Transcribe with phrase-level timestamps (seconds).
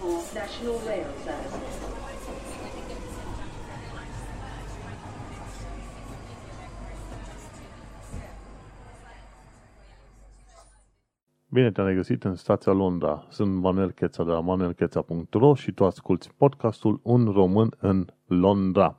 [0.00, 1.88] for National Rail Service.
[11.50, 13.26] Bine te-am regăsit în stația Londra.
[13.30, 18.98] Sunt Manuel Cheța de la manuelcheța.ro și tu asculti podcastul Un român în Londra.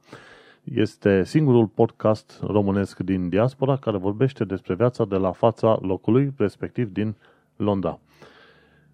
[0.64, 6.92] Este singurul podcast românesc din diaspora care vorbește despre viața de la fața locului, respectiv
[6.92, 7.16] din
[7.56, 8.00] Londra.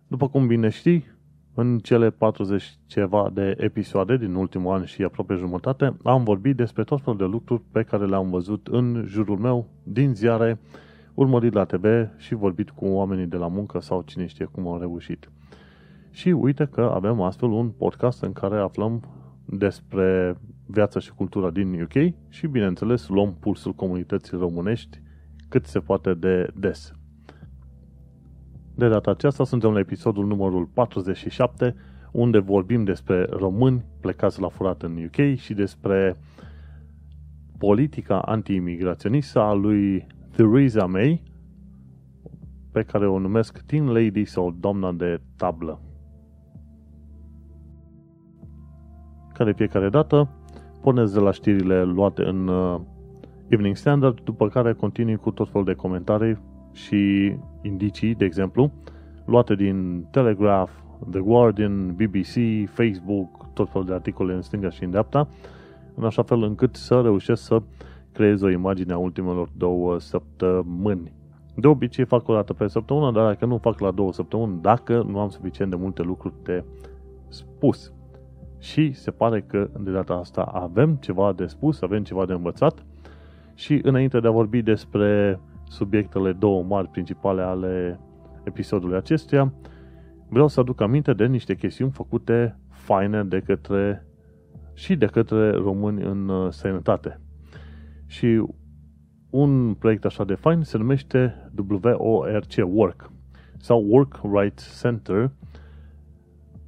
[0.08, 1.15] După cum bine știi,
[1.56, 6.84] în cele 40 ceva de episoade din ultimul an și aproape jumătate, am vorbit despre
[6.84, 10.60] tot felul de lucruri pe care le-am văzut în jurul meu, din ziare,
[11.14, 11.86] urmărit la TV
[12.18, 15.30] și vorbit cu oamenii de la muncă sau cine știe cum au reușit.
[16.12, 19.04] Și uite că avem astfel un podcast în care aflăm
[19.46, 25.02] despre viața și cultura din UK și, bineînțeles, luăm pulsul comunității românești
[25.50, 26.94] cât se poate de des.
[28.76, 31.76] De data aceasta suntem la episodul numărul 47,
[32.12, 36.18] unde vorbim despre români plecați la furat în UK și despre
[37.58, 41.24] politica anti-imigraționistă a lui Theresa May,
[42.72, 45.82] pe care o numesc Teen Lady sau Doamna de Tablă.
[49.34, 50.30] Care fiecare dată
[50.82, 52.80] pornesc de la știrile luate în uh,
[53.48, 56.40] Evening Standard, după care continui cu tot felul de comentarii
[56.72, 57.34] și
[57.66, 58.72] indicii, de exemplu,
[59.26, 60.72] luate din Telegraph,
[61.12, 65.28] The Guardian, BBC, Facebook, tot felul de articole în stânga și în dreapta,
[65.96, 67.62] în așa fel încât să reușesc să
[68.12, 71.14] creez o imagine a ultimelor două săptămâni.
[71.56, 75.06] De obicei fac o dată pe săptămână, dar dacă nu fac la două săptămâni, dacă
[75.08, 76.64] nu am suficient de multe lucruri de
[77.28, 77.94] spus.
[78.60, 82.86] Și se pare că de data asta avem ceva de spus, avem ceva de învățat
[83.54, 88.00] și înainte de a vorbi despre subiectele două mari principale ale
[88.44, 89.54] episodului acestuia,
[90.30, 94.08] vreau să aduc aminte de niște chestiuni făcute faine de către
[94.74, 97.20] și de către români în uh, sănătate.
[98.06, 98.46] Și
[99.30, 101.52] un proiect așa de fain se numește
[101.98, 103.12] WORC, Work,
[103.58, 105.32] sau Work Rights Center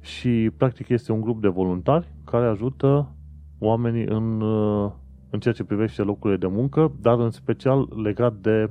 [0.00, 3.12] și practic este un grup de voluntari care ajută
[3.58, 4.90] oamenii în, uh,
[5.30, 8.70] în ceea ce privește locurile de muncă, dar în special legat de,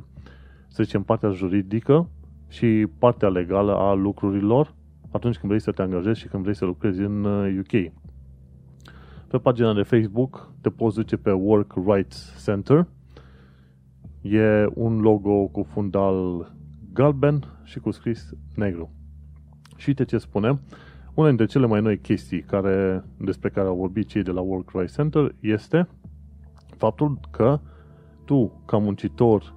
[0.68, 2.10] să zicem, partea juridică
[2.48, 4.76] și partea legală a lucrurilor
[5.12, 7.24] atunci când vrei să te angajezi și când vrei să lucrezi în
[7.60, 7.72] UK.
[7.72, 7.86] Uh,
[9.28, 12.88] Pe pagina de Facebook te poți duce pe Work Rights Center.
[14.22, 16.52] E un logo cu fundal
[16.94, 18.92] galben și cu scris negru.
[19.76, 20.60] Și uite ce spune.
[21.14, 24.70] Una dintre cele mai noi chestii care, despre care au vorbit cei de la Work
[24.74, 25.88] Rights Center este
[26.78, 27.60] faptul că
[28.26, 29.54] tu, ca muncitor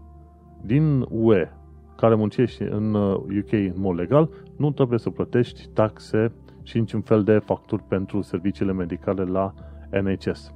[0.63, 1.49] din UE,
[1.97, 6.33] care muncești în UK uh, în mod legal, nu trebuie să plătești taxe
[6.63, 9.55] și niciun fel de facturi pentru serviciile medicale la
[10.03, 10.55] NHS.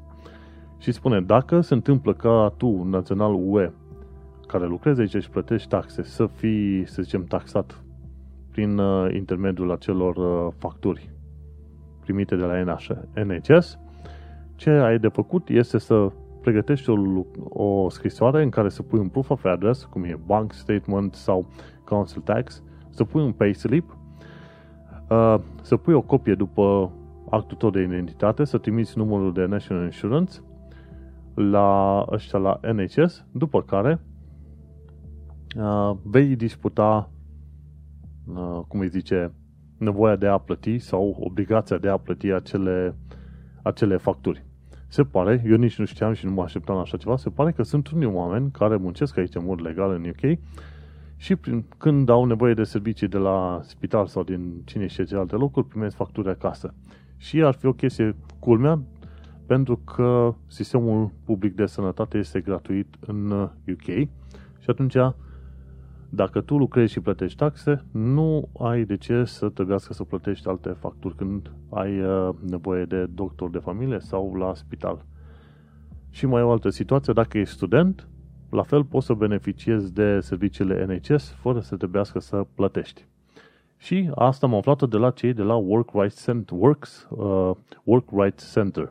[0.79, 3.73] Și spune, dacă se întâmplă ca tu, național UE,
[4.47, 7.85] care lucrezi aici și plătești taxe, să fii, să zicem, taxat
[8.51, 11.11] prin uh, intermediul acelor uh, facturi
[12.01, 12.79] primite de la
[13.25, 13.79] NHS,
[14.55, 16.11] ce ai de făcut este să
[16.45, 16.97] pregătești o,
[17.49, 21.47] o scrisoare în care să pui un proof of address, cum e bank statement sau
[21.85, 23.97] council tax, să pui un payslip,
[25.09, 26.93] uh, să pui o copie după
[27.31, 30.41] actul tău de identitate, să trimiți numărul de National Insurance
[31.35, 34.01] la ăștia la NHS, după care
[35.57, 37.11] uh, vei disputa,
[38.27, 39.33] uh, cum îi zice,
[39.79, 42.97] nevoia de a plăti sau obligația de a plăti acele,
[43.63, 44.45] acele facturi.
[44.95, 47.53] Se pare, eu nici nu știam și nu mă așteptam la așa ceva, se pare
[47.53, 50.39] că sunt unii oameni care muncesc aici în mod legal în UK
[51.17, 55.17] și prin, când au nevoie de servicii de la spital sau din cine știe ce
[55.17, 56.75] alte locuri, primesc facturi acasă.
[57.17, 58.81] Și ar fi o chestie culmea,
[59.47, 63.31] pentru că sistemul public de sănătate este gratuit în
[63.69, 63.85] UK
[64.59, 64.97] și atunci
[66.15, 70.69] dacă tu lucrezi și plătești taxe, nu ai de ce să trebuiască să plătești alte
[70.69, 75.05] facturi când ai uh, nevoie de doctor de familie sau la spital.
[76.11, 78.09] Și mai o altă situație, dacă ești student,
[78.51, 83.07] la fel poți să beneficiezi de serviciile NHS fără să trebuiască să plătești.
[83.77, 87.51] Și asta am aflat de la cei de la Work Rights Center, Works, uh,
[87.85, 88.91] Work Rights Center.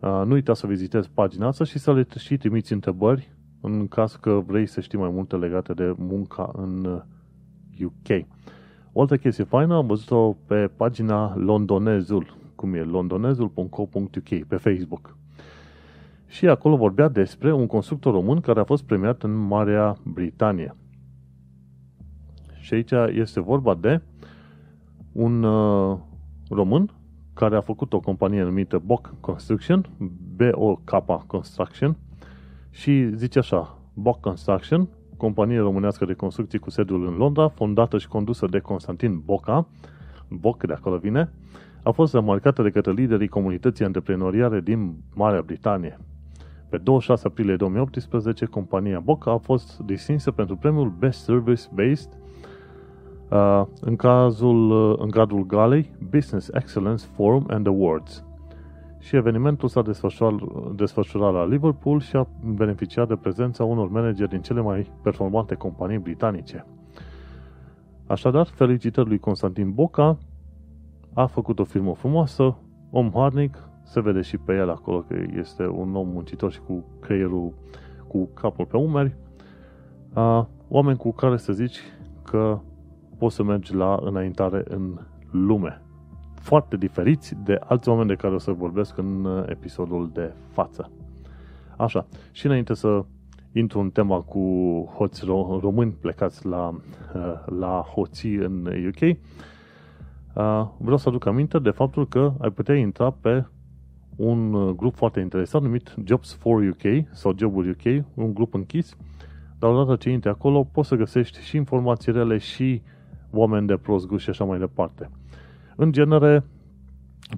[0.00, 4.16] Uh, nu uita să vizitezi pagina asta și să le și trimiți întrebări în caz
[4.20, 7.02] că vrei să știi mai multe legate de munca în
[7.84, 8.08] UK.
[8.08, 8.20] Uh,
[8.92, 15.16] o altă chestie faină am văzut-o pe pagina Londonezul, cum e londonezul.co.uk pe Facebook.
[16.26, 20.76] Și acolo vorbea despre un constructor român care a fost premiat în Marea Britanie.
[22.60, 24.02] Și aici este vorba de
[25.12, 25.98] un uh,
[26.50, 26.90] român
[27.34, 29.88] care a făcut o companie numită BOC Construction,
[30.36, 31.96] B-O-K Construction,
[32.70, 38.08] și zice așa, BOC Construction, companie românească de construcții cu sediul în Londra, fondată și
[38.08, 39.66] condusă de Constantin Boca,
[40.28, 41.30] Boc de acolo vine,
[41.82, 45.98] a fost remarcată de către liderii comunității antreprenoriale din Marea Britanie.
[46.68, 52.18] Pe 26 aprilie 2018, compania Boca a fost distinsă pentru premiul Best Service Based
[53.28, 58.27] uh, în, cazul, uh, în cadrul galei Business Excellence Forum and Awards.
[59.08, 60.34] Și evenimentul s-a desfășurat,
[60.74, 65.98] desfășurat la Liverpool și a beneficiat de prezența unor manageri din cele mai performante companii
[65.98, 66.66] britanice.
[68.06, 70.18] Așadar, felicitări lui Constantin Boca,
[71.14, 72.56] a făcut o firmă frumoasă,
[72.90, 76.84] om harnic, se vede și pe el acolo că este un om muncitor și cu
[77.00, 77.52] creierul,
[78.08, 79.16] cu capul pe umeri,
[80.12, 81.78] a, oameni cu care să zici
[82.22, 82.58] că
[83.18, 84.98] poți să mergi la înaintare în
[85.30, 85.82] lume.
[86.40, 90.90] Foarte diferiți de alți oameni de care o să vorbesc în uh, episodul de față.
[91.76, 93.04] Așa, și înainte să
[93.52, 94.40] intru în tema cu
[94.94, 95.24] hoți
[95.60, 96.68] români plecați la,
[97.14, 99.16] uh, la hoții în UK, uh,
[100.78, 103.44] vreau să aduc aminte de faptul că ai putea intra pe
[104.16, 108.96] un grup foarte interesant numit Jobs for UK sau Joburi UK, un grup închis,
[109.58, 112.82] dar odată ce intri acolo poți să găsești și informații rele și
[113.30, 115.10] oameni de prost gust și așa mai departe.
[115.80, 116.44] În genere,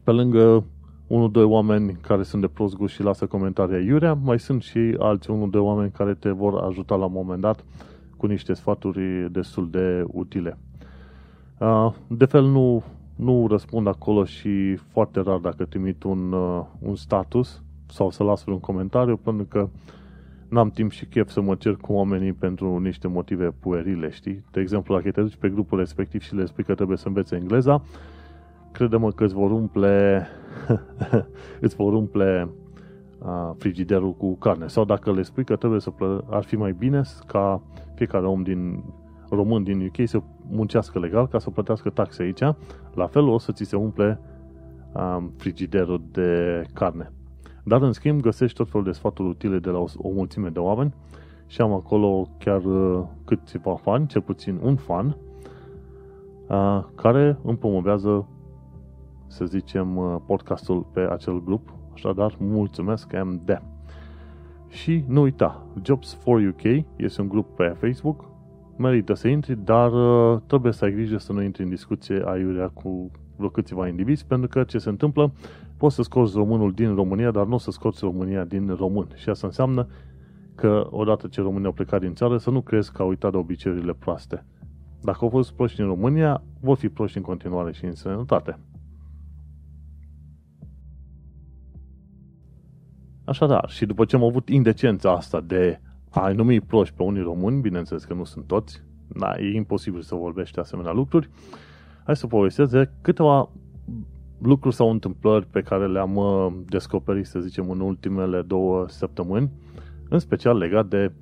[0.05, 0.65] pe lângă
[1.07, 4.97] unul, doi oameni care sunt de prost gust și lasă comentarii iurea, mai sunt și
[4.99, 7.65] alți unul, doi oameni care te vor ajuta la un moment dat
[8.17, 10.59] cu niște sfaturi destul de utile.
[12.07, 12.83] De fel nu,
[13.17, 16.33] nu răspund acolo și foarte rar dacă trimit un,
[16.79, 19.69] un status sau să las un comentariu, pentru că
[20.49, 24.45] n-am timp și chef să mă cer cu oamenii pentru niște motive puerile, știi?
[24.51, 27.37] De exemplu, dacă te duci pe grupul respectiv și le spui că trebuie să învețe
[27.37, 27.83] engleza,
[28.73, 30.27] crede-mă că îți vor umple,
[31.61, 32.49] îți vor umple
[33.19, 34.67] uh, frigiderul cu carne.
[34.67, 37.63] Sau dacă le spui că trebuie să plă- ar fi mai bine ca
[37.95, 38.83] fiecare om din
[39.29, 42.43] român din UK să muncească legal ca să plătească taxe aici,
[42.95, 44.21] la fel o să ți se umple
[44.93, 47.13] uh, frigiderul de carne.
[47.65, 50.59] Dar, în schimb, găsești tot felul de sfaturi utile de la o, o mulțime de
[50.59, 50.95] oameni
[51.47, 55.17] și am acolo chiar uh, câțiva fani, cel puțin un fan,
[56.49, 58.29] uh, care îmi promovează
[59.31, 61.75] să zicem, uh, podcastul pe acel grup.
[61.93, 63.63] Așadar, mulțumesc MD.
[64.69, 68.25] Și nu uita, Jobs for UK este un grup pe Facebook,
[68.77, 72.69] merită să intri, dar uh, trebuie să ai grijă să nu intri în discuție aiurea
[72.69, 75.33] cu vreo câțiva indivizi, pentru că ce se întâmplă,
[75.77, 79.09] poți să scoți românul din România, dar nu o să scoți România din român.
[79.15, 79.87] Și asta înseamnă
[80.55, 83.37] că odată ce România au plecat din țară, să nu crezi că au uitat de
[83.37, 84.45] obiceiurile proaste.
[85.03, 88.59] Dacă au fost proști în România, vor fi proști în continuare și în sănătate.
[93.31, 95.81] Așadar, și după ce am avut indecența asta de
[96.11, 100.15] a numi proști pe unii români, bineînțeles că nu sunt toți, da, e imposibil să
[100.15, 101.31] vorbești asemenea lucruri,
[102.05, 103.51] hai să povestesc de câteva
[104.39, 109.51] lucruri sau întâmplări pe care le-am uh, descoperit, să zicem, în ultimele două săptămâni,
[110.09, 111.13] în special legat de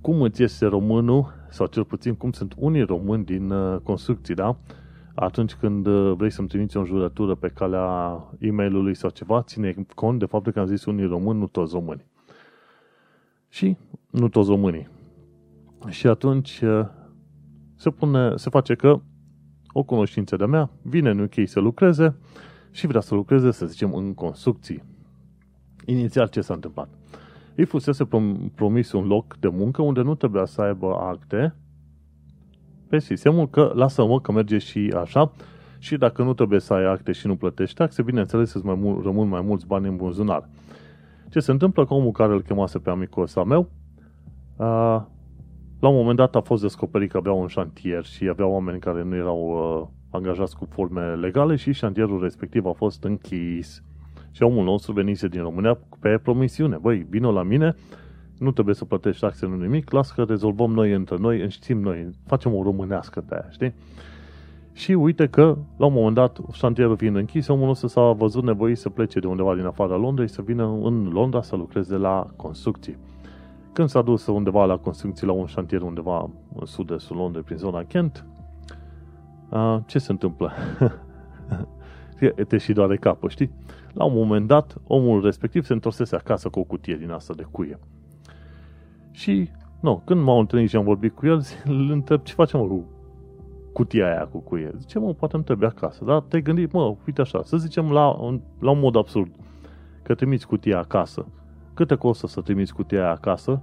[0.00, 4.56] cum îți iese românul, sau cel puțin cum sunt unii români din uh, construcții, da?
[5.20, 9.74] Atunci când uh, vrei să-mi trimiți o jurătură pe calea e mail sau ceva, ține
[9.94, 12.04] cont de faptul că am zis unii români, nu toți români.
[13.48, 13.76] Și
[14.10, 14.88] nu toți românii.
[15.88, 16.86] Și atunci uh,
[17.76, 19.00] se, pune, se face că
[19.72, 22.16] o cunoștință de mea vine în UK să lucreze
[22.70, 24.82] și vrea să lucreze, să zicem, în construcții.
[25.86, 26.88] Inițial ce s-a întâmplat?
[27.54, 28.08] Îi fusese
[28.54, 31.54] promis un loc de muncă unde nu trebuia să aibă acte
[32.90, 35.32] pe sistemul că lasă-mă că merge și așa
[35.78, 39.02] și dacă nu trebuie să ai acte și nu plătești taxe, bineînțeles îți mai mul-
[39.02, 40.48] rămân mai mulți bani în buzunar.
[41.28, 43.70] Ce se întâmplă cu omul care îl chemase pe amicul ăsta meu,
[44.56, 44.92] a,
[45.80, 49.02] la un moment dat a fost descoperit că avea un șantier și avea oameni care
[49.02, 53.82] nu erau uh, angajați cu forme legale și șantierul respectiv a fost închis.
[54.30, 56.76] Și omul nostru venise din România pe promisiune.
[56.76, 57.74] Băi, vină la mine,
[58.40, 62.10] nu trebuie să plătești taxe, nu nimic, las că rezolvăm noi între noi, înștim noi,
[62.26, 63.74] facem o românească de aia, știi?
[64.72, 68.78] Și uite că, la un moment dat, șantierul fiind închis, omul nostru s-a văzut nevoit
[68.78, 72.96] să plece de undeva din afara Londrei, să vină în Londra să lucreze la construcții.
[73.72, 77.84] Când s-a dus undeva la construcții, la un șantier undeva în sud-estul Londrei, prin zona
[77.84, 78.24] Kent,
[79.86, 80.52] ce se întâmplă?
[82.48, 83.50] Te și doare capul, știi?
[83.92, 87.46] La un moment dat, omul respectiv se întorsese acasă cu o cutie din asta de
[87.50, 87.78] cuie.
[89.20, 89.48] Și,
[89.80, 92.84] nu, când m-au întâlnit și am vorbit cu el, îl întreb ce facem cu
[93.72, 94.72] cutia aia cu cuie?
[94.78, 96.04] Zice, mă, poate îmi trebuie acasă.
[96.04, 99.30] Dar te-ai gândit, mă, uite așa, să zicem la un, la un mod absurd,
[100.02, 101.26] că trimiți cutia acasă.
[101.74, 103.62] Câte costă să trimiți cutia aia acasă?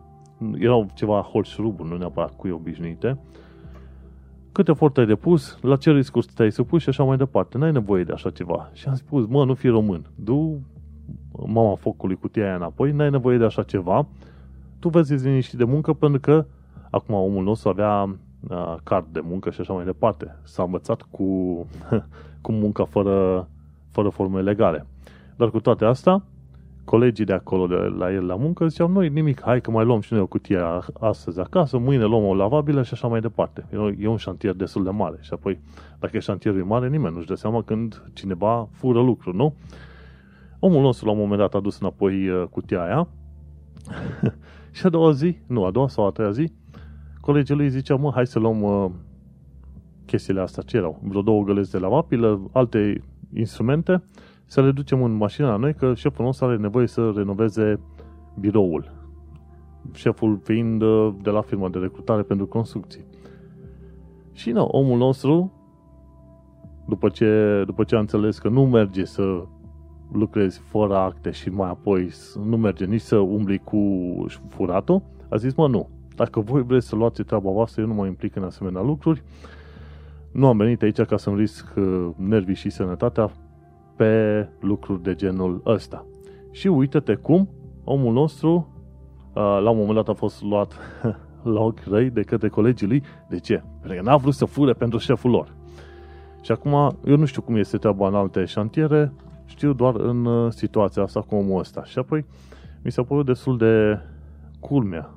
[0.53, 3.19] Erau ceva holșruburi, nu neapărat cuie obișnuite.
[4.51, 7.57] Cât efort ai depus, la ce riscuri te-ai supus și așa mai departe.
[7.57, 8.69] N-ai nevoie de așa ceva.
[8.73, 10.05] Și am spus, mă, nu fi român.
[10.15, 10.59] Du
[11.45, 14.07] mama focului cutia aia înapoi, n-ai nevoie de așa ceva.
[14.79, 16.45] Tu vezi liniștit de muncă pentru că
[16.89, 18.17] acum omul nostru avea
[18.49, 20.35] uh, card de muncă și așa mai departe.
[20.43, 21.23] S-a învățat cu,
[22.41, 23.47] cu munca fără,
[23.91, 24.85] fără forme legale.
[25.35, 26.23] Dar cu toate astea,
[26.85, 29.99] colegii de acolo, de la el la muncă, ziceau, noi nimic, hai că mai luăm
[29.99, 30.59] și noi o cutie
[30.99, 33.65] astăzi acasă, mâine luăm o lavabilă și așa mai departe.
[33.99, 35.59] E un șantier destul de mare și apoi,
[35.99, 39.53] dacă e șantierul e mare, nimeni nu-și dă seama când cineva fură lucru, nu?
[40.59, 43.07] Omul nostru la un moment dat a dus înapoi uh, cutia aia
[44.77, 46.51] și a doua zi, nu, a doua sau a treia zi,
[47.21, 48.89] colegii lui ziceau, mă, hai să luăm uh,
[50.05, 50.99] chestiile astea, ce erau?
[51.03, 53.03] Vreo două găleți de lavapilă, alte
[53.33, 54.03] instrumente,
[54.45, 57.79] să le ducem în mașina la noi, că șeful nostru are nevoie să renoveze
[58.39, 58.91] biroul.
[59.93, 63.05] Șeful fiind uh, de la firma de recrutare pentru construcții.
[64.31, 65.51] Și nu, omul nostru,
[66.87, 69.45] după ce, după ce a înțeles că nu merge să
[70.11, 72.11] lucrezi fără acte și mai apoi
[72.45, 73.81] nu merge nici să umbli cu
[74.49, 75.89] furatul, a zis, mă, nu.
[76.15, 79.23] Dacă voi vreți să luați treaba voastră, eu nu mă implic în asemenea lucruri.
[80.31, 83.31] Nu am venit aici ca să-mi risc uh, nervii și sănătatea
[83.95, 86.05] pe lucruri de genul ăsta.
[86.51, 87.49] Și uite-te cum
[87.83, 88.53] omul nostru
[89.33, 90.73] uh, la un moment dat a fost luat
[91.53, 93.03] la ochi răi de către colegii lui.
[93.29, 93.63] De ce?
[93.79, 95.55] Pentru că n-a vrut să fure pentru șeful lor.
[96.41, 99.13] Și acum, eu nu știu cum este treaba în alte șantiere,
[99.47, 101.83] știu doar în uh, situația asta cu omul ăsta.
[101.83, 102.25] Și apoi
[102.83, 103.99] mi s-a părut destul de
[104.59, 105.09] culmea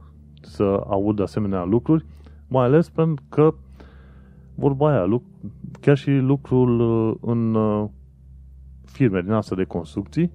[0.43, 2.05] să aud asemenea lucruri,
[2.49, 3.55] mai ales pentru că
[4.55, 5.23] vorba aia,
[5.81, 7.89] chiar și lucrul uh, în uh,
[8.85, 10.33] firme din asta de construcții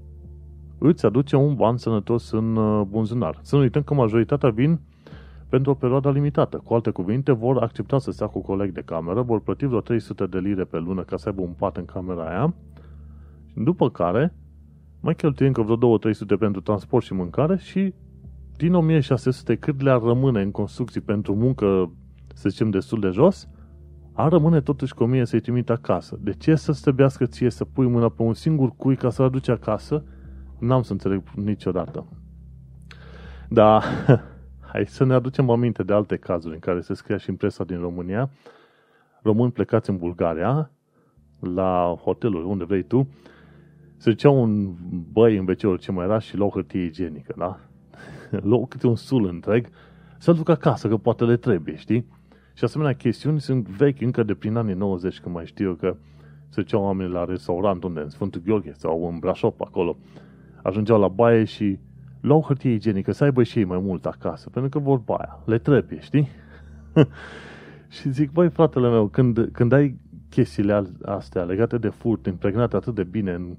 [0.78, 2.54] îți aduce un ban sănătos în
[2.90, 3.40] bunzunar.
[3.42, 4.80] Să nu uităm că majoritatea vin
[5.50, 6.62] pentru o perioadă limitată.
[6.64, 10.26] Cu alte cuvinte, vor accepta să stea cu coleg de cameră, vor plăti vreo 300
[10.26, 12.54] de lire pe lună ca să aibă un pat în camera aia
[13.56, 14.34] după care,
[15.00, 17.94] mai cheltuie încă vreo 2-300 pentru transport și mâncare și
[18.58, 21.92] din 1600 cât le-ar rămâne în construcții pentru muncă,
[22.34, 23.50] să zicem, destul de jos,
[24.14, 26.18] ar rămâne totuși cu 1000 să-i trimite acasă.
[26.22, 29.48] De ce să stăbească ție să pui mâna pe un singur cui ca să-l aduci
[29.48, 30.04] acasă?
[30.60, 32.06] N-am să înțeleg niciodată.
[33.50, 33.82] Da,
[34.72, 37.64] hai să ne aducem aminte de alte cazuri în care se scria și în presa
[37.64, 38.30] din România,
[39.22, 40.72] români plecați în Bulgaria,
[41.40, 43.08] la hoteluri, unde vrei tu,
[43.98, 44.74] se ducea un
[45.12, 47.60] băi în wc ce mai era și luau hârtie igienică, da?
[48.50, 49.70] luau câte un sul întreg
[50.18, 52.06] să-l duc acasă, că poate le trebuie, știi?
[52.54, 55.96] Și asemenea chestiuni sunt vechi încă de prin anii 90, când mai știu eu că
[56.50, 59.98] se duceau oameni la restaurant unde, în Sfântul Gheorghe sau în Brașov, acolo.
[60.64, 61.80] Ajungeau la baie și
[62.22, 65.58] luau hârtie igienică, să aibă și ei mai mult acasă, pentru că vorba aia, le
[65.58, 66.28] trebuie, știi?
[68.00, 70.00] și zic, băi, fratele meu, când, când ai
[70.30, 73.56] chestiile astea legate de furt, impregnate atât de bine în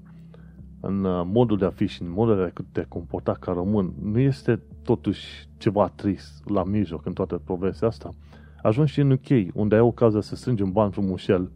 [0.79, 3.93] în uh, modul de a fi și în modul de a te comporta ca român,
[4.01, 8.09] nu este totuși ceva trist la mijloc în toată povestea asta.
[8.61, 11.51] Ajungi și în UK, unde ai ocazia să strângi un ban frumușel,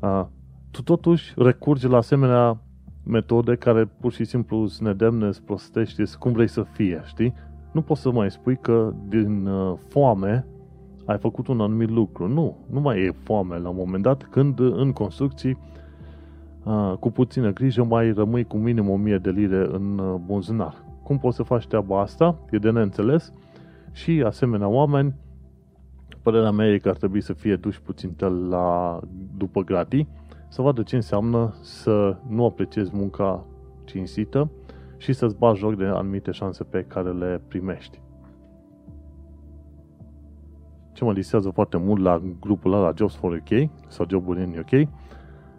[0.00, 0.24] uh,
[0.70, 2.60] tu totuși recurgi la asemenea
[3.04, 7.34] metode care pur și simplu îți nedemne, îți prostești, cum vrei să fie, știi?
[7.72, 10.46] Nu poți să mai spui că din uh, foame
[11.04, 12.28] ai făcut un anumit lucru.
[12.28, 15.58] Nu, nu mai e foame la un moment dat când în construcții
[17.00, 20.84] cu puțină grijă mai rămâi cu minim 1000 de lire în uh, buzunar.
[21.02, 22.38] Cum poți să faci treaba asta?
[22.50, 23.32] E de neînțeles
[23.92, 25.14] și asemenea oameni,
[26.22, 28.14] părerea mea e că ar trebui să fie duși puțin
[28.48, 29.00] la,
[29.36, 30.08] după gratii,
[30.48, 33.44] să vadă ce înseamnă să nu apreciezi munca
[33.84, 34.50] cinstită
[34.96, 38.00] și să-ți bagi joc de anumite șanse pe care le primești.
[40.92, 44.88] Ce mă lisează foarte mult la grupul ăla Jobs for UK sau Joburi în UK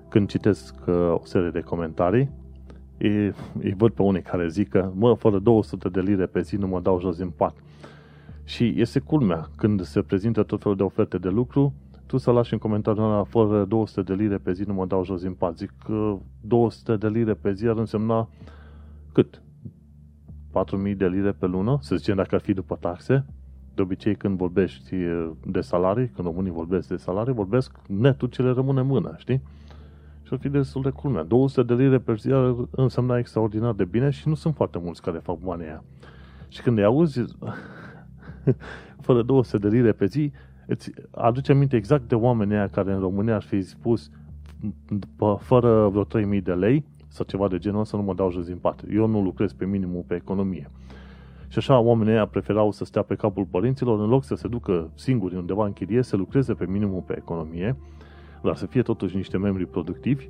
[0.10, 2.30] când citesc uh, o serie de comentarii,
[2.98, 6.56] îi, îi văd pe unii care zic că, mă, fără 200 de lire pe zi
[6.56, 7.56] nu mă dau jos din pat.
[8.44, 11.74] Și este culmea, când se prezintă tot felul de oferte de lucru,
[12.06, 15.06] tu să lași în comentariu ăla, fără 200 de lire pe zi nu mă dau
[15.06, 15.58] jos din pat.
[15.58, 18.30] Zic că 200 de lire pe zi ar însemna
[19.14, 19.42] cât?
[20.90, 23.26] 4.000 de lire pe lună, să zicem dacă ar fi după taxe.
[23.76, 24.96] De obicei când vorbești
[25.46, 29.42] de salarii, când românii vorbesc de salarii, vorbesc netul ce le rămâne în mână, știi?
[30.28, 31.24] Și ar fi destul de culmea.
[31.24, 35.02] 200 de lire pe zi ar însemna extraordinar de bine și nu sunt foarte mulți
[35.02, 35.84] care fac banii aia.
[36.48, 37.24] Și când îi auzi,
[39.06, 40.32] fără 200 de lire pe zi,
[40.66, 44.10] îți aduce aminte exact de oamenii aia care în România ar fi spus
[45.40, 48.58] fără vreo 3000 de lei sau ceva de genul ăsta nu mă dau jos din
[48.58, 48.84] pat.
[48.92, 50.70] Eu nu lucrez pe minimum pe economie.
[51.48, 54.92] Și așa oamenii ăia preferau să stea pe capul părinților în loc să se ducă
[54.94, 57.76] singuri undeva în chirie, să lucreze pe minimum pe economie,
[58.44, 60.28] dar să fie totuși niște membri productivi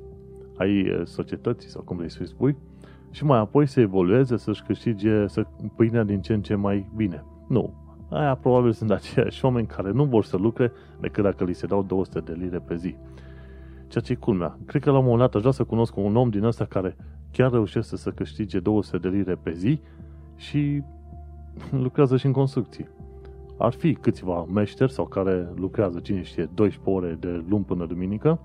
[0.58, 2.56] ai eh, societății sau cum vrei să-i spui,
[3.10, 5.46] și mai apoi să evolueze, să-și câștige să
[5.76, 7.24] pâinea din ce în ce mai bine.
[7.48, 7.74] Nu.
[8.10, 11.82] Aia probabil sunt aceiași oameni care nu vor să lucre decât dacă li se dau
[11.82, 12.96] 200 de lire pe zi.
[13.88, 14.58] Ceea ce e culmea.
[14.66, 16.96] Cred că la un moment dat aș vrea să cunosc un om din ăsta care
[17.32, 19.80] chiar reușește să câștige 200 de lire pe zi
[20.36, 20.82] și
[21.70, 22.88] lucrează și în construcții.
[23.58, 28.40] Ar fi câțiva meșteri sau care lucrează, cine știe, 12 ore de luni până duminică,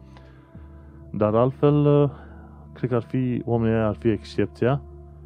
[1.11, 2.09] dar altfel
[2.73, 4.81] cred că ar fi, oamenii ar fi excepția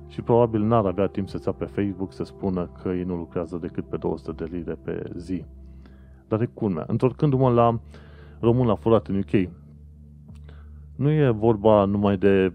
[0.08, 3.86] și probabil n-ar avea timp să pe Facebook să spună că ei nu lucrează decât
[3.86, 5.46] pe 200 de lire pe zi.
[6.28, 6.84] Dar e culmea.
[6.88, 7.80] Întorcându-mă la
[8.40, 9.50] român la furat în UK,
[10.96, 12.54] nu e vorba numai de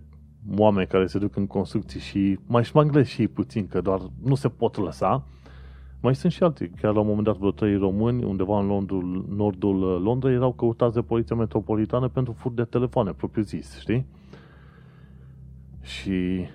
[0.57, 4.49] oameni care se duc în construcții și mai șmanglesc și puțin, că doar nu se
[4.49, 5.25] pot lăsa.
[6.03, 6.69] Mai sunt și alții.
[6.69, 10.95] Chiar la un moment dat vreo trei români, undeva în Londul, nordul Londrei, erau căutați
[10.95, 14.07] de Poliția Metropolitană pentru furt de telefoane, propriu zis, știi?
[15.81, 16.47] Și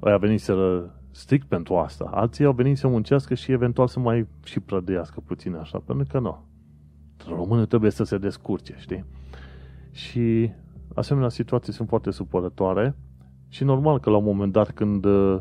[0.00, 2.10] a venit să strict pentru asta.
[2.14, 6.18] Alții au venit să muncească și eventual să mai și prădească puțin așa, pentru că
[6.18, 6.44] nu.
[7.28, 9.04] Românul trebuie să se descurce, știi?
[9.90, 10.50] Și
[10.94, 12.96] asemenea situații sunt foarte supărătoare
[13.48, 15.40] și normal că la un moment dat când uh,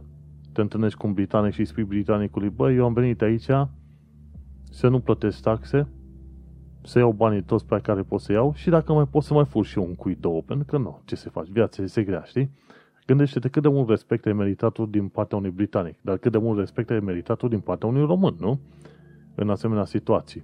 [0.54, 3.48] te întâlnești cu un britanic și îi spui britanicului, bă, eu am venit aici
[4.70, 5.88] să nu plătesc taxe,
[6.84, 9.46] să iau banii toți pe care pot să iau și dacă mai pot să mai
[9.46, 12.24] fur și eu un cui două, pentru că nu, ce să faci, viața este grea,
[12.24, 12.50] știi?
[13.06, 16.60] Gândește-te cât de mult respect ai meritat din partea unui britanic, dar cât de mult
[16.60, 18.60] respect ai meritat din partea unui român, nu?
[19.36, 20.44] În asemenea situații.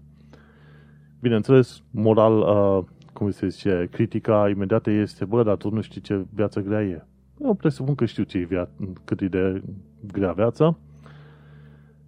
[1.19, 6.25] Bineînțeles, moral, uh, cum se zice, critica imediată este, bă, dar tu nu știi ce
[6.33, 7.05] viață grea e.
[7.41, 8.69] Eu presupun că știu ce e via-
[9.03, 9.63] cât e de
[10.07, 10.77] grea viața,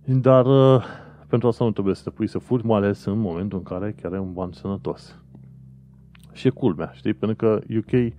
[0.06, 0.84] dar uh,
[1.28, 3.96] pentru asta nu trebuie să te pui să furi, mai ales în momentul în care
[4.02, 5.20] chiar ai un ban sănătos.
[6.32, 7.14] Și e culmea, știi?
[7.14, 8.14] Pentru că UK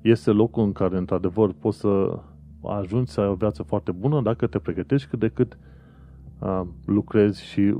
[0.00, 2.18] este locul în care, într-adevăr, poți să
[2.62, 5.58] ajungi să ai o viață foarte bună dacă te pregătești cât de cât
[6.38, 7.74] uh, lucrezi și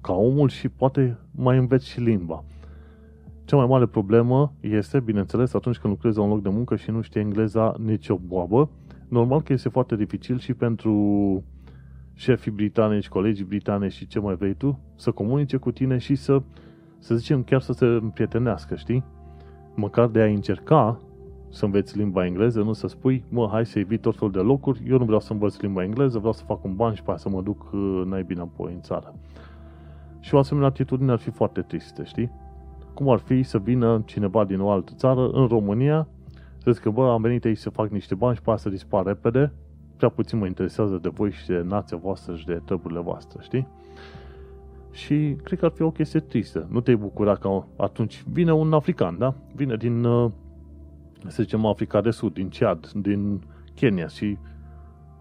[0.00, 2.44] ca omul și poate mai înveți și limba.
[3.44, 6.90] Cea mai mare problemă este, bineînțeles, atunci când lucrezi la un loc de muncă și
[6.90, 8.70] nu știi engleza nici o boabă,
[9.08, 10.94] normal că este foarte dificil și pentru
[12.14, 16.42] șefii britanici, colegii britanici și ce mai vrei tu, să comunice cu tine și să,
[16.98, 19.04] să zicem, chiar să se împrietenească, știi?
[19.74, 21.00] Măcar de a încerca
[21.50, 24.82] să înveți limba engleză, nu să spui, mă, hai să evit tot felul de locuri,
[24.88, 27.28] eu nu vreau să învăț limba engleză, vreau să fac un ban și pe să
[27.28, 29.14] mă duc uh, n-ai bine apoi în țară.
[30.20, 32.30] Și o asemenea atitudine ar fi foarte tristă, știi?
[32.98, 36.08] cum ar fi să vină cineva din o altă țară în România,
[36.72, 39.52] să zică, bă, am venit aici să fac niște bani și pe să dispar repede,
[39.96, 43.66] prea puțin mă interesează de voi și de nația voastră și de treburile voastre, știi?
[44.90, 46.66] Și cred că ar fi o chestie tristă.
[46.70, 49.34] Nu te-ai bucura că atunci vine un african, da?
[49.54, 50.30] Vine din, uh,
[51.26, 53.42] să zicem, Africa de Sud, din Chad, din
[53.74, 54.38] Kenya și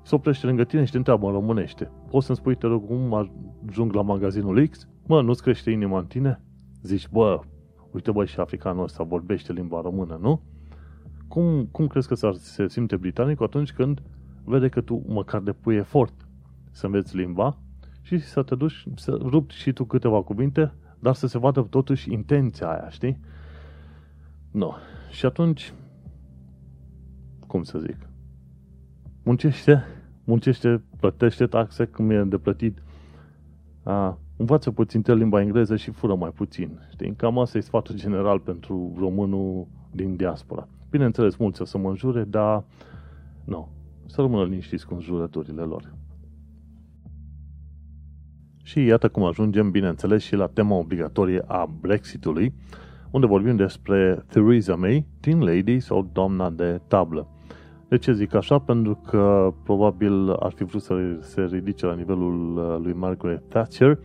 [0.02, 1.92] se oprește lângă tine și te întreabă în românește.
[2.10, 3.30] Poți să-mi spui, te rog, cum
[3.70, 4.88] ajung la magazinul X?
[5.08, 6.42] Mă, nu-ți crește inima în tine?
[6.82, 7.40] Zici, bă,
[7.92, 10.42] uite băi și africanul ăsta vorbește limba română, nu?
[11.28, 14.02] Cum, cum crezi că s-ar se simte britanicul atunci când
[14.44, 16.28] vede că tu măcar depui efort
[16.72, 17.58] să înveți limba
[18.02, 22.12] și să te duci, să rupi și tu câteva cuvinte, dar să se vadă totuși
[22.14, 23.20] intenția aia, știi?
[24.52, 24.74] Nu.
[25.12, 25.74] Și atunci,
[27.48, 28.10] cum să zic,
[29.24, 29.84] muncește,
[30.24, 32.84] muncește, plătește taxe cum e de plătit,
[33.84, 36.80] a, învață puțin te limba engleză și fură mai puțin.
[36.92, 37.16] Știi?
[37.16, 40.68] Cam asta e sfatul general pentru românul din diaspora.
[40.90, 42.64] Bineînțeles, mulți o să mă înjure, dar
[43.46, 43.70] nu.
[44.06, 45.94] Să rămână liniștiți cu înjurăturile lor.
[48.64, 52.54] Și iată cum ajungem, bineînțeles, și la tema obligatorie a Brexitului,
[53.12, 57.28] unde vorbim despre Theresa May, Teen Lady sau doamna de tablă.
[57.88, 58.60] De ce zic așa?
[58.60, 64.00] Pentru că probabil ar fi vrut să se ridice la nivelul uh, lui Margaret Thatcher,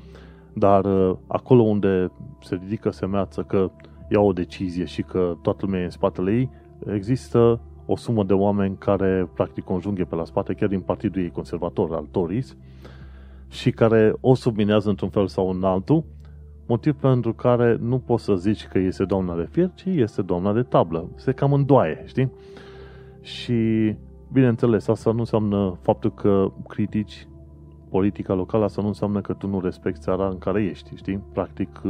[0.53, 3.71] dar uh, acolo unde se ridică semeață că
[4.09, 6.51] ia o decizie și că toată lumea e în spatele ei,
[6.87, 11.31] există o sumă de oameni care practic conjunghe pe la spate, chiar din partidul ei
[11.31, 12.57] conservator, al Tories,
[13.49, 16.05] și care o subminează într-un fel sau în altul,
[16.67, 20.53] motiv pentru care nu poți să zici că este doamna de fier, ci este doamna
[20.53, 21.09] de tablă.
[21.15, 22.33] Se cam îndoaie, știi?
[23.21, 23.95] Și,
[24.33, 27.27] bineînțeles, asta nu înseamnă faptul că critici
[27.89, 31.21] politica locală, asta nu înseamnă că tu nu respecti țara în care ești, știi?
[31.33, 31.81] Practic,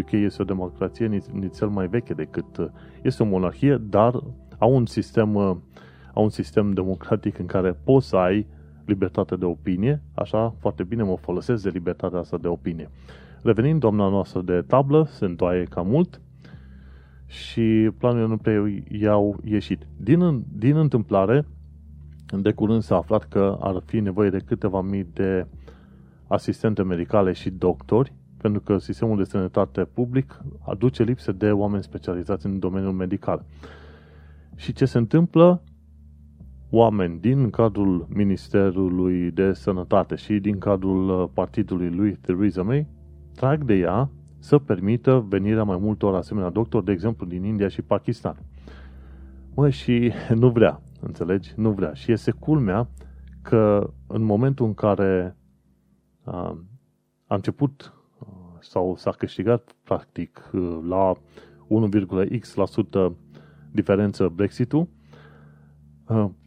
[0.00, 2.72] UK este o democrație nițel mai veche decât...
[3.02, 4.22] Este o monarhie, dar
[4.58, 5.36] au un sistem,
[6.14, 8.46] au un sistem democratic în care poți să ai
[8.84, 12.90] libertate de opinie, așa foarte bine mă folosesc de libertatea asta de opinie.
[13.42, 16.20] Revenind, doamna noastră de tablă se întoaie cam mult
[17.26, 19.86] și planurile nu prea i-au ieșit.
[19.96, 21.46] Din, din întâmplare,
[22.40, 25.46] de curând s-a aflat că ar fi nevoie de câteva mii de
[26.26, 28.12] asistente medicale și doctori,
[28.44, 33.44] pentru că sistemul de sănătate public aduce lipsă de oameni specializați în domeniul medical.
[34.56, 35.62] Și ce se întâmplă?
[36.70, 42.86] Oameni din cadrul Ministerului de Sănătate și din cadrul uh, partidului lui Theresa May
[43.34, 47.82] trag de ea să permită venirea mai multor asemenea doctori, de exemplu, din India și
[47.82, 48.36] Pakistan.
[49.54, 51.52] Mă, și nu vrea, înțelegi?
[51.56, 51.92] Nu vrea.
[51.92, 52.88] Și este culmea
[53.42, 55.36] că în momentul în care
[56.24, 56.58] a,
[57.26, 57.94] a început
[58.64, 60.50] sau s-a câștigat practic
[60.88, 61.12] la
[61.68, 63.12] 1,x%
[63.72, 64.88] diferență Brexit-ul,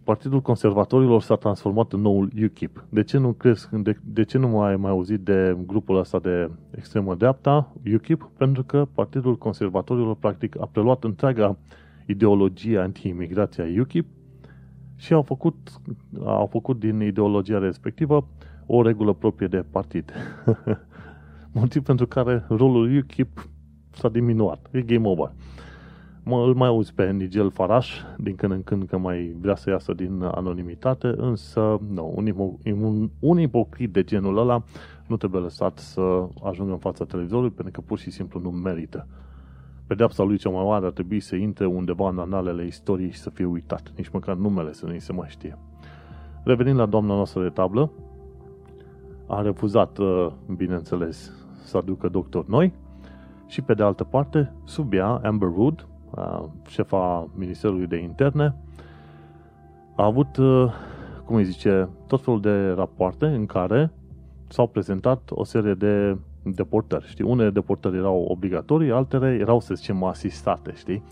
[0.04, 2.86] Partidul Conservatorilor s-a transformat în noul UKIP.
[2.90, 6.20] De ce nu crezi, de, de ce nu mai ai mai auzit de grupul ăsta
[6.20, 8.30] de extremă dreapta, UKIP?
[8.38, 11.58] Pentru că Partidul Conservatorilor practic a preluat întreaga
[12.06, 14.08] ideologie anti-imigrație a UKIP
[14.96, 15.56] și au făcut,
[16.24, 18.28] au făcut din ideologia respectivă
[18.66, 20.12] o regulă proprie de partid.
[21.60, 23.50] Motiv pentru care rolul UKIP
[23.92, 24.68] s-a diminuat.
[24.72, 25.32] E game over.
[26.24, 29.70] Mă, îl mai auzi pe Nigel Faraș din când în când că mai vrea să
[29.70, 32.34] iasă din anonimitate, însă nu, un,
[32.82, 34.64] un, un ipocrit de genul ăla
[35.08, 39.08] nu trebuie lăsat să ajungă în fața televizorului pentru că pur și simplu nu merită.
[39.88, 43.30] Pedeapsa lui cea mai mare ar trebui să intre undeva în analele istoriei și să
[43.30, 43.92] fie uitat.
[43.96, 45.58] Nici măcar numele să nu se mai știe.
[46.44, 47.92] Revenind la doamna noastră de tablă,
[49.28, 51.32] a refuzat, uh, bineînțeles,
[51.68, 52.74] să aducă doctori noi
[53.48, 55.88] și pe de altă parte, sub ea, Amber Wood,
[56.68, 58.56] șefa Ministerului de Interne,
[59.96, 60.72] a avut, uh,
[61.26, 63.92] cum îi zice, tot felul de rapoarte în care
[64.48, 67.26] s-au prezentat o serie de deportări, știi?
[67.26, 71.04] Unele deportări erau obligatorii, altele erau, să zicem, asistate, știi?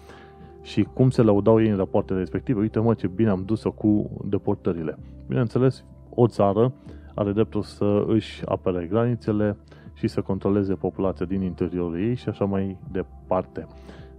[0.62, 4.10] Și cum se lăudau ei în rapoartele respective, uite mă ce bine am dus-o cu
[4.26, 4.98] deportările.
[5.28, 6.74] Bineînțeles, o țară
[7.16, 9.58] are dreptul să își apere granițele
[9.96, 13.68] și să controleze populația din interiorul ei și așa mai departe.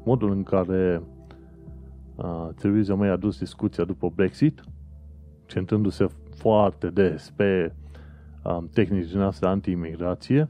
[0.04, 1.02] Modul în care
[2.16, 4.62] uh, Theresa May a dus discuția după Brexit,
[5.46, 7.72] centrându-se foarte des pe
[8.44, 10.48] uh, tehnici din astea anti-imigrație,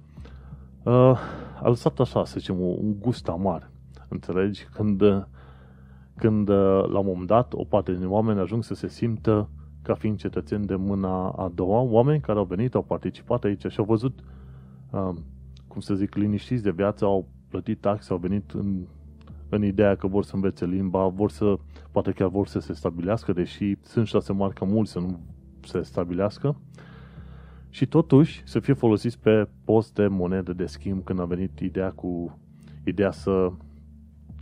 [0.82, 1.18] uh,
[1.62, 3.70] a lăsat așa, să zicem, un gust amar.
[4.08, 4.66] Înțelegi?
[4.72, 5.26] Când,
[6.16, 6.48] când
[6.88, 9.48] la un moment dat, o parte din oameni ajung să se simtă
[9.82, 13.78] ca fiind cetățeni de mâna a doua, oameni care au venit, au participat aici și
[13.78, 14.35] au văzut, uh,
[15.68, 18.86] cum să zic, liniștiți de viață, au plătit taxe, au venit în,
[19.48, 21.58] în ideea că vor să învețe limba, vor să,
[21.90, 25.18] poate chiar vor să se stabilească, deși sunt șase mari ca mulți să nu
[25.64, 26.56] se stabilească
[27.70, 31.90] și totuși să fie folosiți pe post de monedă de schimb când a venit ideea
[31.90, 32.38] cu
[32.84, 33.52] ideea să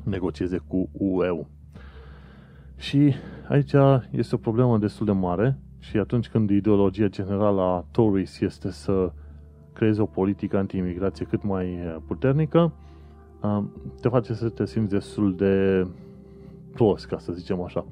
[0.04, 1.46] negocieze cu UE.
[2.76, 3.14] Și
[3.48, 3.72] aici
[4.10, 9.12] este o problemă destul de mare și atunci când ideologia generală a Tories este să
[9.74, 12.72] creeze o politică anti-imigrație cât mai puternică,
[14.00, 15.86] te face să te simți destul de
[16.72, 17.84] prost, ca să zicem așa.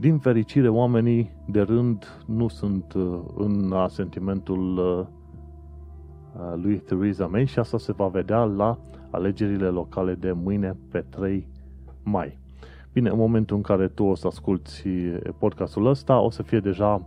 [0.00, 5.06] Din fericire, oamenii de rând nu sunt uh, în sentimentul uh,
[6.40, 8.78] uh, lui Theresa May și asta se va vedea la
[9.10, 11.46] alegerile locale de mâine pe 3
[12.02, 12.38] mai.
[12.92, 14.88] Bine, în momentul în care tu o să asculti
[15.38, 17.02] podcastul ăsta, o să fie deja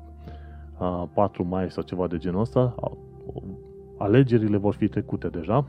[1.14, 2.76] 4 mai sau ceva de genul ăsta.
[4.04, 5.66] Alegerile vor fi trecute deja.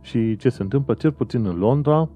[0.00, 0.94] Și ce se întâmplă?
[0.94, 2.08] Cel puțin în Londra,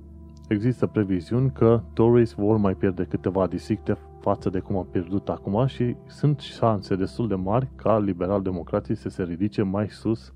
[0.48, 5.66] există previziuni că Tories vor mai pierde câteva districte față de cum au pierdut acum
[5.66, 10.32] și sunt șanse destul de mari ca liberal-democrații să se ridice mai sus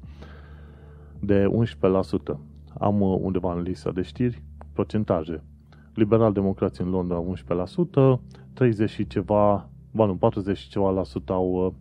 [1.21, 2.39] de 11%.
[2.79, 5.43] Am uh, undeva în lista de știri procentaje.
[5.95, 7.25] Liberal-democrații în Londra
[8.17, 8.21] 11%,
[8.53, 11.73] 30 și ceva, ba nu, 40 și ceva la sută au uh,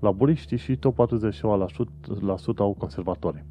[0.00, 3.44] laburiștii și tot 40 și ceva la sută, la sută au conservatorii.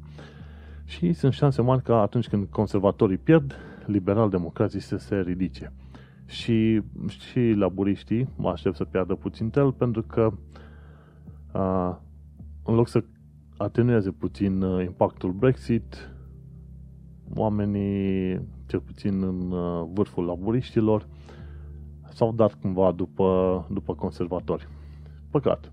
[0.84, 3.54] Și sunt șanse mari ca atunci când conservatorii pierd,
[3.86, 5.72] liberal-democrații să se ridice.
[6.26, 10.32] Și, și laburiștii mă aștept să piardă puțin tel pentru că
[11.52, 12.00] a,
[12.64, 13.04] în loc să
[13.56, 16.10] atenueze puțin uh, impactul Brexit,
[17.34, 21.06] oamenii, cel puțin în uh, vârful laburiștilor,
[22.12, 24.68] s-au dat cumva după, după conservatori.
[25.30, 25.72] Păcat.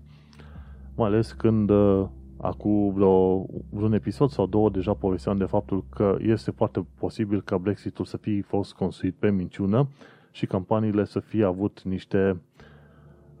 [0.94, 6.16] Mai ales când uh, acum vreo, vreun episod sau două deja povesteam de faptul că
[6.20, 9.88] este foarte posibil ca Brexitul să fie fost construit pe minciună
[10.30, 12.40] și campaniile să fie avut niște,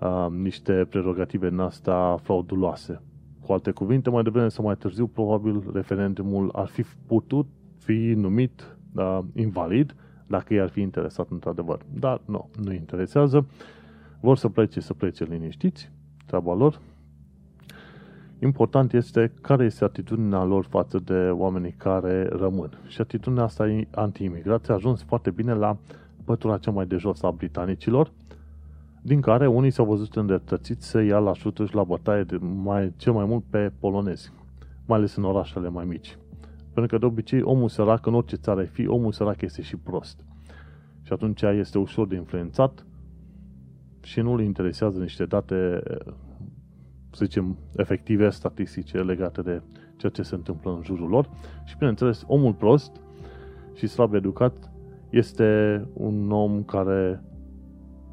[0.00, 3.00] uh, niște prerogative în asta frauduloase.
[3.46, 7.46] Cu alte cuvinte, mai devreme sau mai târziu, probabil referendumul ar fi putut
[7.78, 9.94] fi numit uh, invalid
[10.26, 11.80] dacă i-ar fi interesat într-adevăr.
[11.98, 13.46] Dar nu, nu interesează.
[14.20, 15.90] Vor să plece, să plece liniștiți,
[16.26, 16.80] treaba lor.
[18.44, 22.78] Important este care este atitudinea lor față de oamenii care rămân.
[22.86, 25.76] Și atitudinea asta anti-imigrație a ajuns foarte bine la
[26.24, 28.10] pătura cea mai de jos a britanicilor,
[29.02, 32.92] din care unii s-au văzut îndreptățiți să ia la șuturi și la bătaie de mai,
[32.96, 34.32] cel mai mult pe polonezi,
[34.86, 36.18] mai ales în orașele mai mici.
[36.72, 39.76] Pentru că de obicei omul sărac, în orice țară ai fi, omul sărac este și
[39.76, 40.24] prost.
[41.02, 42.86] Și atunci este ușor de influențat
[44.02, 45.82] și nu îl interesează niște date,
[47.14, 49.62] să zicem, efective, statistice legate de
[49.96, 51.28] ceea ce se întâmplă în jurul lor.
[51.64, 52.92] Și bineînțeles, omul prost
[53.74, 54.70] și slab educat
[55.10, 57.22] este un om care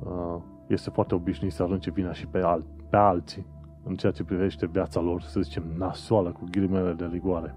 [0.03, 3.45] uh, este foarte obișnuit să arunce vina și pe, al- pe alții
[3.83, 7.55] în ceea ce privește viața lor, să zicem, nasoală, cu ghilimele de rigoare.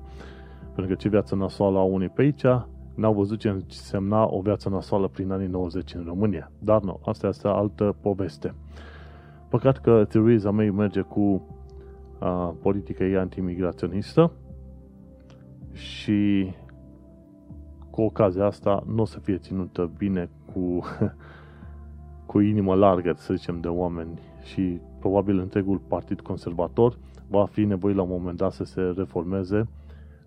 [0.75, 2.45] Pentru că ce viață nasoală au unii pe aici,
[2.95, 6.51] n-au văzut ce însemna o viață nasoală prin anii 90 în România.
[6.59, 8.55] Dar nu, asta este altă poveste.
[9.55, 11.21] Păcat că Theresa May merge cu
[12.21, 14.33] uh, politica ei anti-imigraționistă
[15.73, 16.51] și
[17.91, 20.83] cu ocazia asta nu o să fie ținută bine cu,
[22.31, 27.95] cu inimă largă, să zicem, de oameni și probabil întregul partid conservator va fi nevoie
[27.95, 29.69] la un moment dat să se reformeze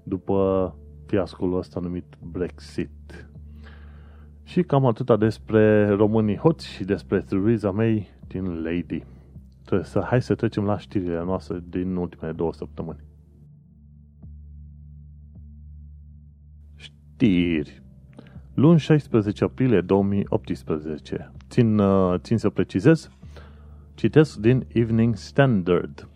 [0.04, 3.30] după fiascul ăsta numit Brexit.
[4.44, 9.04] Și cam atâta despre românii hoți și despre Theresa May din Lady.
[9.68, 13.00] Trebuie să, hai să trecem la știrile noastre din ultimele două săptămâni.
[16.76, 17.84] Știri.
[18.54, 21.32] Luni 16 aprilie 2018.
[21.50, 23.10] Țin, uh, țin să precizez.
[23.94, 26.10] Citesc din Evening Standard.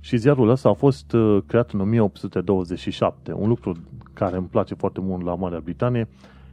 [0.00, 3.32] Și ziarul ăsta a fost uh, creat în 1827.
[3.32, 3.76] Un lucru
[4.12, 6.08] care îmi place foarte mult la Marea Britanie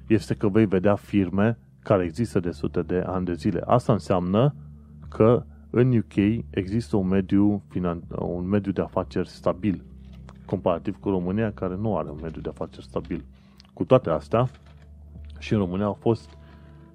[0.08, 3.62] este că vei vedea firme care există de sute de ani de zile.
[3.66, 4.56] Asta înseamnă
[5.10, 5.46] că
[5.80, 7.64] în UK există un mediu,
[8.20, 9.84] un mediu de afaceri stabil,
[10.46, 13.26] comparativ cu România, care nu are un mediu de afaceri stabil.
[13.74, 14.50] Cu toate astea,
[15.40, 16.38] și în România au fost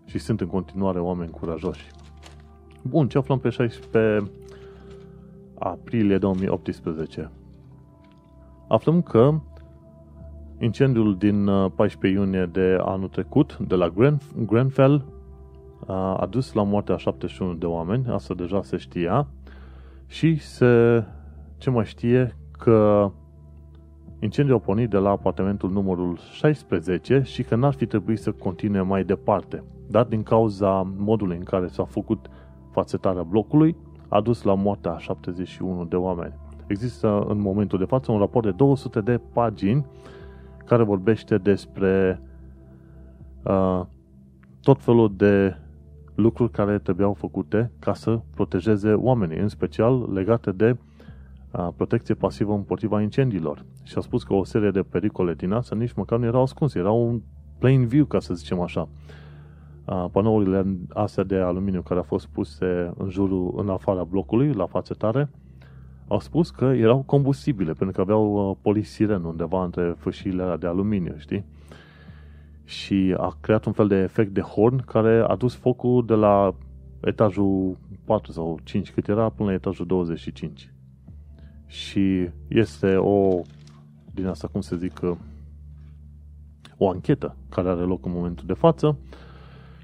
[0.05, 1.91] și sunt în continuare oameni curajoși.
[2.83, 4.31] Bun, ce aflăm pe 16
[5.59, 7.31] aprilie 2018?
[8.69, 9.41] Aflăm că
[10.59, 13.93] incendiul din 14 uh, iunie de anul trecut, de la
[14.47, 15.05] Grenfell,
[15.87, 19.27] a dus la moartea 71 de oameni, asta deja se știa,
[20.07, 21.05] și se,
[21.59, 23.11] ce mai știe că
[24.21, 28.81] incendiul a pornit de la apartamentul numărul 16 și că n-ar fi trebuit să continue
[28.81, 29.65] mai departe.
[29.89, 32.27] Dar din cauza modului în care s-a făcut
[32.71, 33.77] fațetarea blocului,
[34.09, 36.35] a dus la moartea 71 de oameni.
[36.67, 39.87] Există în momentul de față un raport de 200 de pagini
[40.65, 42.23] care vorbește despre
[43.45, 43.81] uh,
[44.61, 45.57] tot felul de
[46.23, 50.77] lucruri care trebuiau făcute ca să protejeze oamenii, în special legate de
[51.51, 53.65] uh, protecție pasivă împotriva incendiilor.
[53.83, 56.79] Și a spus că o serie de pericole din asta nici măcar nu erau ascunse,
[56.79, 57.21] erau un
[57.59, 58.89] plain view, ca să zicem așa.
[59.85, 64.67] Uh, panourile astea de aluminiu care au fost puse în jurul, în afara blocului, la
[64.67, 65.31] fațetare,
[66.09, 70.67] au spus că erau combustibile, pentru că aveau uh, polisiren undeva între fâșiile alea de
[70.67, 71.45] aluminiu, știi?
[72.73, 76.55] Și a creat un fel de efect de horn care a dus focul de la
[77.01, 80.73] etajul 4 sau 5 cât era până la etajul 25.
[81.67, 83.41] Și este o,
[84.15, 85.17] din asta cum se zic, uh,
[86.77, 88.99] o anchetă care are loc în momentul de față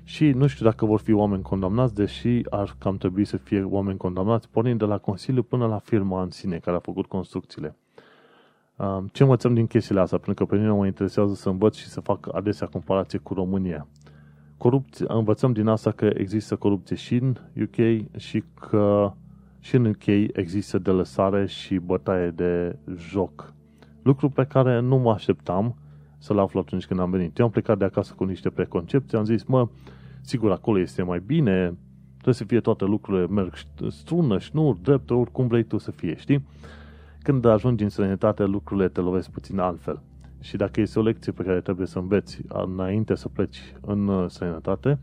[0.04, 3.98] și nu știu dacă vor fi oameni condamnați, deși ar cam trebui să fie oameni
[3.98, 7.76] condamnați, pornind de la Consiliu până la firma în sine care a făcut construcțiile.
[9.12, 10.18] Ce învățăm din chestiile astea?
[10.18, 13.86] Pentru că pe mine mă interesează să învăț și să fac adesea comparație cu România.
[14.56, 19.12] Corupție, învățăm din asta că există corupție și în UK și că
[19.60, 23.52] și în UK există delăsare și bătaie de joc.
[24.02, 25.76] Lucru pe care nu mă așteptam
[26.18, 27.38] să-l aflu atunci când am venit.
[27.38, 29.68] Eu am plecat de acasă cu niște preconcepții, am zis, mă,
[30.28, 31.76] Sigur, acolo este mai bine,
[32.14, 33.52] trebuie să fie toate lucrurile, merg
[33.88, 36.46] strună, șnur, drept, oricum vrei tu să fie, știi?
[37.28, 40.02] Când ajungi în sănătate, lucrurile te lovesc puțin altfel.
[40.40, 44.30] Și dacă este o lecție pe care trebuie să înveți înainte să pleci în uh,
[44.30, 44.98] sănătate,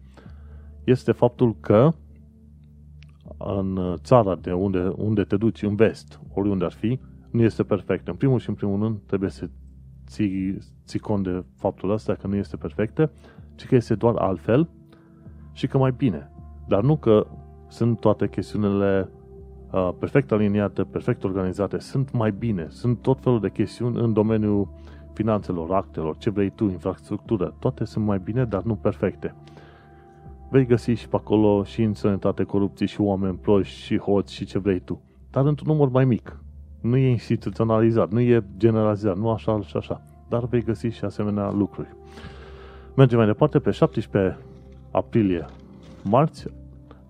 [0.84, 1.94] este faptul că
[3.38, 8.12] în țara de unde, unde te duci, în vest, oriunde ar fi, nu este perfectă.
[8.12, 9.50] În primul și în primul rând trebuie să
[10.08, 13.12] ții, ții cont de faptul ăsta că nu este perfectă,
[13.56, 14.70] ci că este doar altfel
[15.52, 16.32] și că mai bine.
[16.68, 17.28] Dar nu că
[17.68, 19.10] sunt toate chestiunile
[19.76, 24.68] uh, perfect aliniate, perfect organizate, sunt mai bine, sunt tot felul de chestiuni în domeniul
[25.14, 29.36] finanțelor, actelor, ce vrei tu, infrastructură, toate sunt mai bine, dar nu perfecte.
[30.50, 34.46] Vei găsi și pe acolo și în sănătate corupții și oameni proști și hoți și
[34.46, 36.40] ce vrei tu, dar într-un număr mai mic.
[36.82, 41.52] Nu e instituționalizat, nu e generalizat, nu așa și așa, dar vei găsi și asemenea
[41.52, 41.96] lucruri.
[42.96, 44.38] Mergem mai departe, pe 17
[44.92, 45.46] aprilie,
[46.04, 46.48] marți,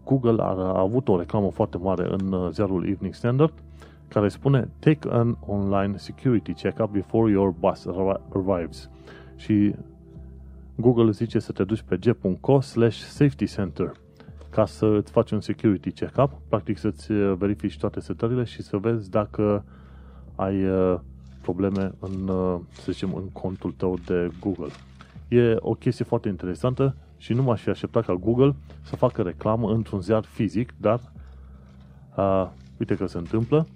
[0.06, 3.54] Google a avut o reclamă foarte mare în uh, ziarul Evening Standard
[4.08, 7.88] care spune Take an online security check-up before your bus
[8.34, 8.89] arrives.
[9.36, 9.76] Și
[10.76, 13.91] Google zice să te duci pe g.co slash safety center
[14.50, 18.78] ca să îți faci un security check-up, practic să-ți uh, verifici toate setările și să
[18.78, 19.65] vezi dacă
[20.36, 21.00] ai uh,
[21.41, 22.32] probleme în,
[22.72, 24.72] să zicem, în contul tău de Google.
[25.28, 29.71] E o chestie foarte interesantă și nu m-aș fi așteptat ca Google să facă reclamă
[29.71, 31.12] într-un ziar fizic, dar
[32.15, 33.67] a, uite că se întâmplă,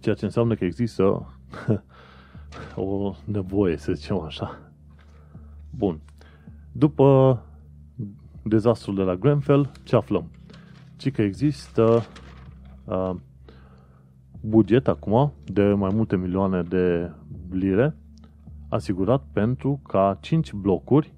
[0.00, 1.32] ceea ce înseamnă că există
[2.76, 4.58] o nevoie, să zicem așa.
[5.70, 6.00] Bun.
[6.72, 7.42] După
[8.42, 10.30] dezastrul de la Grenfell, ce aflăm?
[10.96, 12.04] Ci că există
[12.84, 13.20] a,
[14.40, 17.12] buget acum de mai multe milioane de
[17.50, 17.96] lire
[18.68, 21.14] asigurat pentru ca 5 blocuri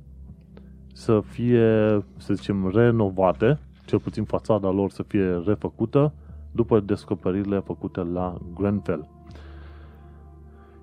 [0.96, 6.12] să fie, să zicem, renovate, cel puțin fațada lor să fie refăcută
[6.52, 9.08] după descoperirile făcute la Grenfell.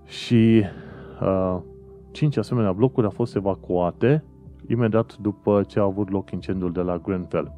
[0.05, 0.63] Și
[1.21, 1.59] uh,
[2.11, 4.23] cinci asemenea blocuri au fost evacuate
[4.67, 7.55] imediat după ce a avut loc incendiul de la Grenfell.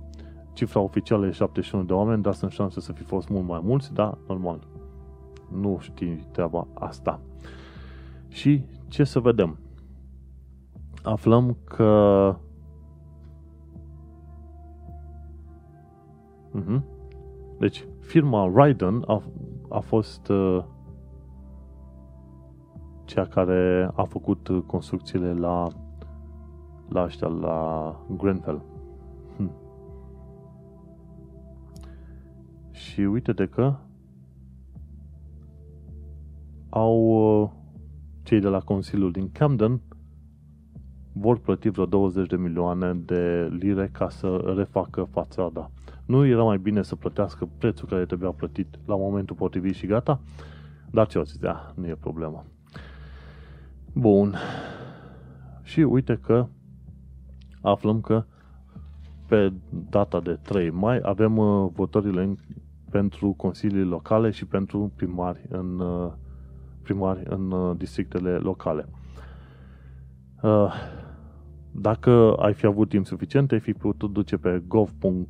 [0.53, 3.93] Cifra oficială e 71 de oameni, dar sunt șanse să fi fost mult mai mulți,
[3.93, 4.59] dar normal.
[5.51, 7.19] Nu știi treaba asta.
[8.27, 9.57] Și ce să vedem?
[11.03, 12.35] Aflăm că
[16.55, 16.81] Uh-huh.
[17.59, 19.21] Deci, firma Raiden a,
[19.69, 20.63] a fost uh,
[23.05, 25.67] cea care a făcut construcțiile la
[26.87, 28.61] la ăștia, la Grenfell.
[29.37, 29.51] Hm.
[32.71, 33.75] Și uite de că
[36.69, 36.97] au
[37.41, 37.49] uh,
[38.23, 39.81] cei de la Consiliul din Camden
[41.13, 45.71] vor plăti vreo 20 de milioane de lire ca să refacă fațada.
[46.05, 50.19] Nu era mai bine să plătească prețul care trebuia plătit la momentul potrivit și gata?
[50.91, 52.45] Dar ce o zis, da, nu e problemă.
[53.93, 54.35] Bun.
[55.63, 56.47] Și uite că
[57.61, 58.25] aflăm că
[59.27, 59.53] pe
[59.89, 62.35] data de 3 mai avem uh, votările
[62.89, 66.11] pentru consilii locale și pentru primari în, uh,
[66.81, 68.85] primari în uh, districtele locale.
[71.71, 75.25] Dacă ai fi avut timp suficient, ai fi putut duce pe gov.com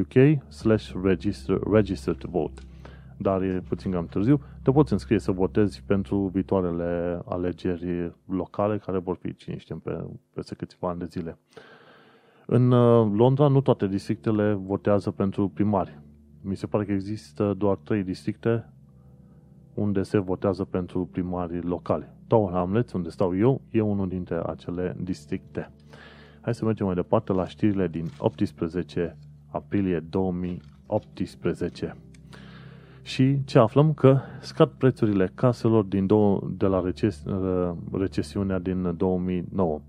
[0.00, 2.62] uk slash register, register to vote.
[3.16, 4.40] Dar e puțin cam târziu.
[4.62, 10.04] Te poți înscrie să votezi pentru viitoarele alegeri locale care vor fi, cine știe, pe,
[10.32, 11.38] peste câțiva ani de zile.
[12.46, 15.98] În uh, Londra nu toate districtele votează pentru primari.
[16.42, 18.72] Mi se pare că există doar trei districte
[19.74, 22.16] unde se votează pentru primari locale.
[22.26, 25.70] Tower Hamlets, unde stau eu, e unul dintre acele districte.
[26.40, 29.16] Hai să mergem mai departe la știrile din 18
[29.50, 31.96] aprilie 2018.
[33.02, 33.92] Și ce aflăm?
[33.92, 39.80] Că scad prețurile caselor din două, de la reces, uh, recesiunea din 2009.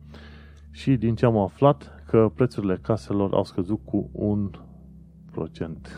[0.72, 4.52] Și din ce am aflat, că prețurile caselor au scăzut cu un
[5.32, 5.90] procent.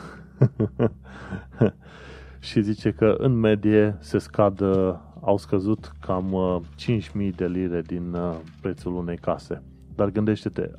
[2.40, 6.36] și zice că în medie se scadă, au scăzut cam
[6.76, 9.62] 5.000 uh, de lire din uh, prețul unei case.
[9.96, 10.70] Dar gândește-te,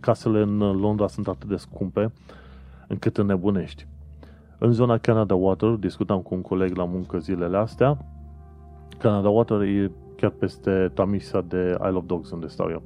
[0.00, 2.12] casele în Londra sunt atât de scumpe
[2.88, 3.86] încât înnebunești.
[4.58, 7.98] În zona Canada Water, discutam cu un coleg la muncă zilele astea,
[8.98, 12.82] Canada Water e chiar peste Tamisa de Isle of Dogs, unde stau eu.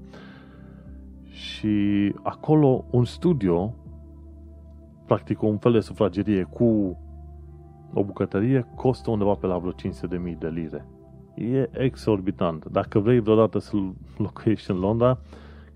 [1.31, 3.75] Și acolo un studio,
[5.07, 6.99] practic un fel de sufragerie cu
[7.93, 10.87] o bucătărie, costă undeva pe la vreo 500.000 de lire.
[11.35, 12.65] E exorbitant.
[12.65, 13.77] Dacă vrei vreodată să
[14.17, 15.19] locuiești în Londra,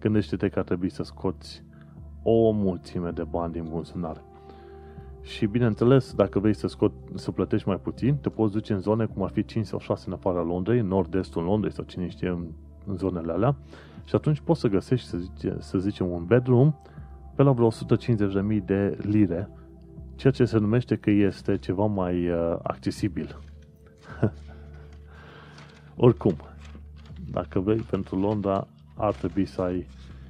[0.03, 1.63] gândește-te că ar trebui să scoți
[2.23, 4.25] o mulțime de bani din buzunar.
[5.23, 9.07] Și bineînțeles, dacă vrei să, scot, să plătești mai puțin, te poți duce în zone
[9.07, 12.29] cum ar fi 5 sau 6 în afara Londrei, în nord-estul Londrei sau cine știe
[12.29, 12.47] în,
[12.87, 13.57] în zonele alea,
[14.05, 16.75] și atunci poți să găsești, să, zice, să zicem, un bedroom
[17.35, 19.49] pe la vreo 150.000 de lire
[20.17, 23.39] ceea ce se numește că este ceva mai uh, accesibil.
[25.97, 26.37] Oricum,
[27.31, 28.67] dacă vrei pentru Londra,
[28.97, 29.87] ar trebui să ai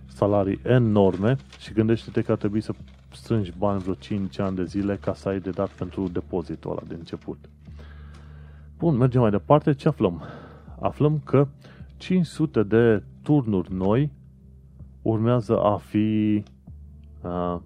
[0.06, 2.74] salarii enorme și gândește-te că ar trebui să
[3.12, 6.82] strângi bani vreo 5 ani de zile ca să ai de dat pentru depozitul ăla
[6.88, 7.38] de început.
[8.78, 9.72] Bun, mergem mai departe.
[9.72, 10.22] Ce aflăm?
[10.80, 11.48] Aflăm că
[11.96, 14.10] 500 de turnuri noi
[15.02, 16.42] urmează a fi
[17.22, 17.56] uh,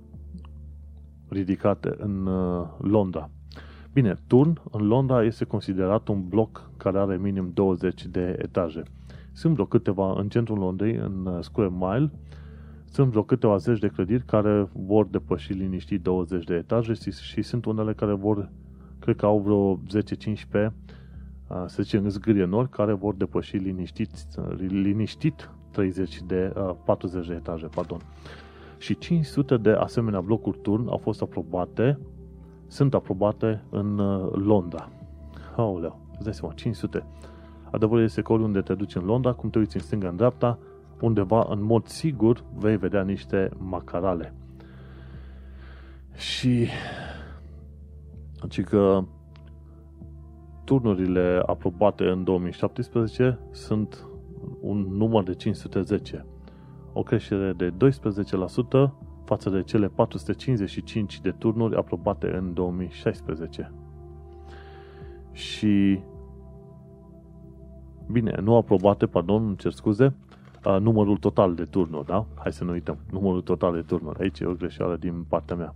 [1.29, 3.31] ridicate în uh, Londra.
[3.93, 8.83] Bine, turn în Londra este considerat un bloc care are minim 20 de etaje.
[9.37, 12.11] Sunt vreo câteva în centrul Londrei, în uh, Square Mile,
[12.85, 17.43] sunt vreo câteva zeci de clădiri care vor depăși liniștit 20 de etaje și, și
[17.43, 18.51] sunt unele care vor,
[18.99, 19.81] cred că au vreo
[20.69, 20.73] 10-15,
[21.67, 24.11] să zicem, zgârie nori, care vor depăși liniștit,
[24.59, 26.53] liniștit 30 de,
[26.85, 28.01] 40 de etaje, pardon.
[28.79, 31.99] Și 500 de asemenea blocuri turn au fost aprobate,
[32.67, 33.97] sunt aprobate în
[34.33, 34.89] Londra.
[35.57, 37.05] Aoleu, îți dai seama, 500.
[37.77, 40.59] Adevărul este că oriunde te duci în Londra, cum te uiți în stânga, în dreapta,
[41.01, 44.35] undeva, în mod sigur, vei vedea niște macarale.
[46.15, 46.67] Și
[48.41, 49.05] deci că
[50.65, 54.07] turnurile aprobate în 2017 sunt
[54.61, 56.27] un număr de 510,
[56.93, 57.75] o creștere de 12%
[59.25, 63.73] față de cele 455 de turnuri aprobate în 2016.
[65.33, 66.01] Și
[68.11, 70.15] bine, nu aprobate, pardon, cer scuze,
[70.81, 72.27] numărul total de turnuri, da?
[72.35, 74.21] Hai să nu uităm, numărul total de turnuri.
[74.21, 75.75] Aici e o greșeală din partea mea.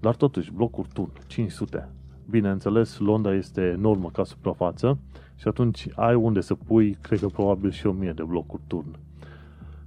[0.00, 1.88] Dar totuși, blocuri turn, 500.
[2.30, 4.98] Bineînțeles, Londra este enormă ca suprafață
[5.36, 8.98] și atunci ai unde să pui, cred că probabil și 1000 de blocuri turn.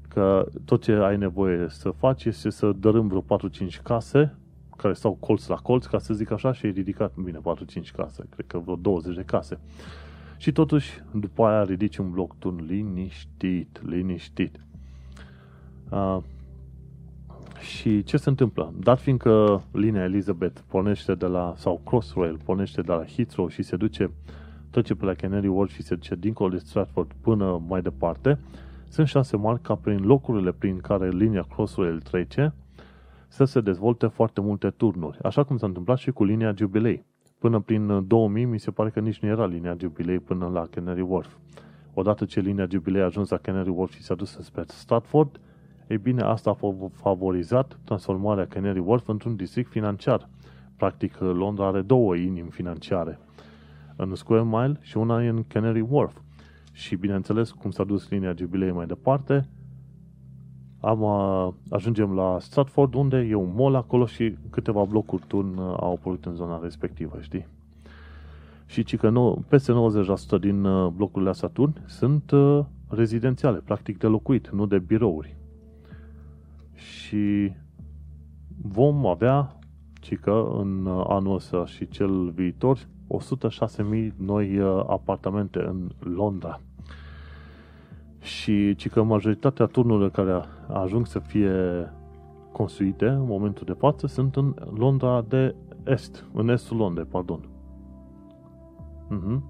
[0.07, 4.35] Că tot ce ai nevoie să faci este să dărâm vreo 4-5 case
[4.77, 8.25] care stau colț la colț, ca să zic așa, și ai ridicat, bine, 4-5 case,
[8.29, 9.59] cred că vreo 20 de case.
[10.39, 14.59] Și totuși, după aia ridici un bloc turn liniștit, liniștit.
[15.89, 16.17] Uh,
[17.59, 18.73] și ce se întâmplă?
[18.79, 23.75] Dat fiindcă linia Elizabeth pornește de la, sau Crossrail pornește de la Heathrow și se
[23.75, 24.11] duce
[24.69, 28.39] tot ce pe la Canary Wharf și se duce dincolo de Stratford până mai departe,
[28.89, 32.53] sunt șanse mari ca prin locurile prin care linia Crossrail trece
[33.27, 37.05] să se dezvolte foarte multe turnuri, așa cum s-a întâmplat și cu linia Jubilee.
[37.39, 41.01] Până prin 2000 mi se pare că nici nu era linia Jubilee până la Canary
[41.01, 41.37] Wharf.
[41.93, 45.39] Odată ce linia Jubilee a ajuns la Canary Wharf și s-a dus spre Stratford,
[45.87, 46.57] ei bine, asta a
[46.91, 50.29] favorizat transformarea Canary Wharf într-un district financiar.
[50.75, 53.19] Practic, Londra are două inimi financiare.
[53.95, 56.17] În Square Mile și una în Canary Wharf.
[56.71, 59.49] Și, bineînțeles, cum s-a dus linia Jubilee mai departe,
[60.79, 61.03] am,
[61.69, 66.25] ajungem la Stratford, unde e un mall acolo și câteva blocuri turn uh, au apărut
[66.25, 67.47] în zona respectivă, știi?
[68.65, 69.73] Și ci că nu, peste
[70.37, 75.35] 90% din uh, blocurile astea turn sunt uh, rezidențiale, practic de locuit, nu de birouri.
[76.73, 77.51] Și
[78.61, 79.59] vom avea,
[79.93, 86.59] ci că în anul ăsta și cel viitor, 106.000 noi apartamente în Londra
[88.29, 91.51] și ci că majoritatea turnurilor care ajung să fie
[92.51, 97.39] construite în momentul de față sunt în Londra de Est, în estul Londrei, pardon.
[99.09, 99.41] Uh-huh.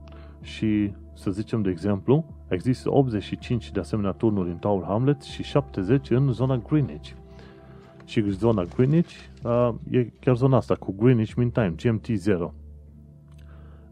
[0.41, 6.09] Și să zicem de exemplu, există 85 de asemenea turnuri în Tower Hamlets și 70
[6.09, 7.09] în zona Greenwich.
[8.05, 9.13] Și zona Greenwich
[9.43, 12.53] uh, e chiar zona asta cu Greenwich Mean Time, GMT 0.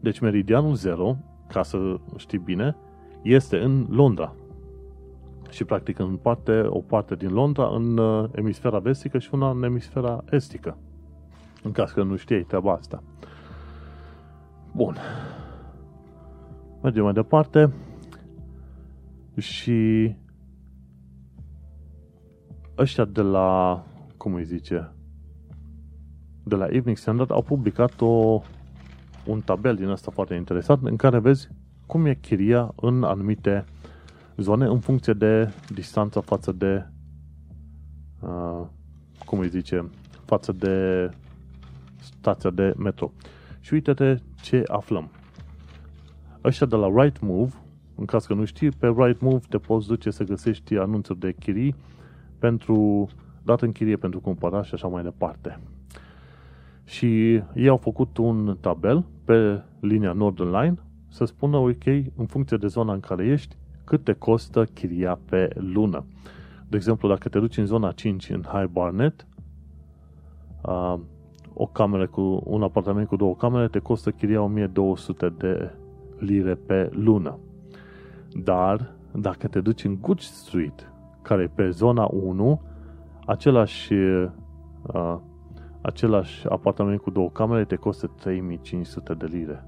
[0.00, 1.16] Deci meridianul 0,
[1.48, 2.76] ca să știi bine,
[3.22, 4.34] este în Londra
[5.50, 9.62] și practic în parte, o parte din Londra în uh, emisfera vestică și una în
[9.62, 10.76] emisfera estică.
[11.62, 13.02] În caz că nu știai treaba asta.
[14.72, 14.96] Bun.
[16.82, 17.72] Mergem mai departe.
[19.36, 20.14] Și
[22.78, 23.82] ăștia de la,
[24.16, 24.92] cum îi zice,
[26.44, 28.40] de la Evening Standard au publicat o,
[29.26, 31.48] un tabel din asta foarte interesant în care vezi
[31.86, 33.64] cum e chiria în anumite
[34.42, 36.86] zone în funcție de distanța față de
[38.20, 38.66] uh,
[39.24, 39.90] cum îi zice,
[40.24, 41.08] față de
[41.98, 43.12] stația de metro.
[43.60, 45.10] Și uite-te ce aflăm.
[46.44, 47.52] Ăștia de la Right Move,
[47.94, 51.32] în caz că nu știi, pe Right Move te poți duce să găsești anunțuri de
[51.32, 51.74] chirii
[52.38, 53.08] pentru
[53.42, 55.60] dat în chirie pentru cumpărat și așa mai departe.
[56.84, 60.74] Și ei au făcut un tabel pe linia Northern Line
[61.08, 61.84] să spună, ok,
[62.16, 63.56] în funcție de zona în care ești,
[63.88, 66.04] cât te costă chiria pe lună.
[66.68, 69.26] De exemplu, dacă te duci în zona 5 în High Barnet,
[70.62, 70.98] uh,
[71.54, 75.70] o cameră cu un apartament cu două camere te costă chiria 1200 de
[76.18, 77.38] lire pe lună.
[78.32, 82.60] Dar dacă te duci în Good Street, care e pe zona 1,
[83.26, 85.16] același, uh,
[85.80, 89.64] același apartament cu două camere te costă 3500 de lire.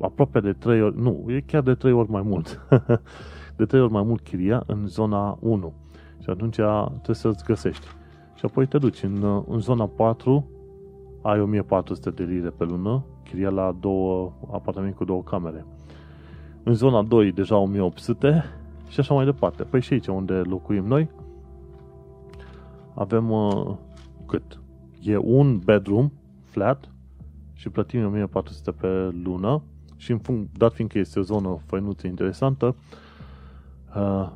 [0.00, 2.60] Aproape de 3 ori, nu, e chiar de 3 ori mai mult.
[3.60, 5.72] de 3 ori mai mult chiria în zona 1.
[6.22, 7.86] Și atunci trebuie să-ți găsești.
[8.34, 10.50] Și apoi te duci în, în zona 4,
[11.22, 15.66] ai 1400 de lire pe lună, chiria la două apartamente cu două camere.
[16.62, 18.44] În zona 2 deja 1800
[18.88, 19.62] și așa mai departe.
[19.62, 21.10] Păi și aici unde locuim noi
[22.94, 23.74] avem uh,
[24.26, 24.60] cât?
[25.02, 26.10] E un bedroom
[26.42, 26.92] flat
[27.52, 29.62] și plătim 1400 pe lună
[29.96, 33.08] și în func- dat fiindcă este o zonă făinuță interesantă, uh,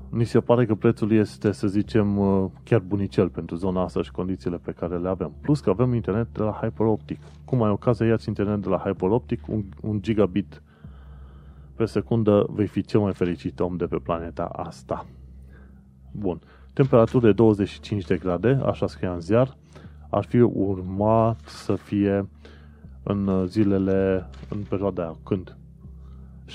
[0.08, 4.10] mi se pare că prețul este, să zicem, uh, chiar bunicel pentru zona asta și
[4.10, 5.32] condițiile pe care le avem.
[5.40, 7.18] Plus că avem internet de la HyperOptic.
[7.44, 10.62] Cum ai ocazia, iați internet de la HyperOptic, un, un gigabit
[11.74, 15.06] pe secundă, vei fi cel mai fericit om de pe planeta asta.
[16.12, 16.40] Bun.
[16.72, 19.56] Temperaturi de 25 de grade, așa scria în ziar,
[20.10, 22.28] ar fi urmat să fie
[23.02, 25.56] în zilele, în perioada aia, când?
[26.48, 26.54] 16-20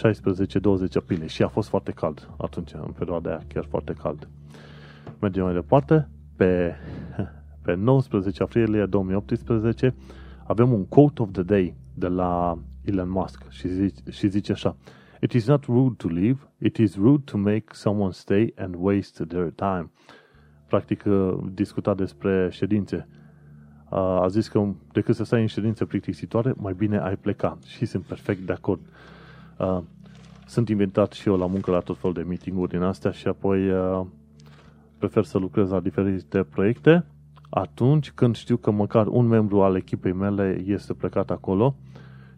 [0.95, 4.27] aprilie și a fost foarte cald atunci, în perioada aia, chiar foarte cald.
[5.19, 6.75] Mergem mai departe, pe,
[7.61, 9.95] pe 19 aprilie 2018
[10.43, 14.75] avem un quote of the day de la Elon Musk și zice, și zice așa
[15.21, 19.25] It is not rude to leave, it is rude to make someone stay and waste
[19.25, 19.91] their time.
[20.67, 23.07] Practic, uh, discuta despre ședințe.
[23.89, 27.57] Uh, a zis că decât să stai în ședință plictisitoare, mai bine ai pleca.
[27.65, 28.79] Și sunt perfect de acord.
[29.59, 29.81] Uh,
[30.45, 33.71] sunt invitat și eu la muncă la tot fel de meeting-uri din astea și apoi
[34.97, 37.05] prefer să lucrez la diferite proiecte
[37.49, 41.75] atunci când știu că măcar un membru al echipei mele este plecat acolo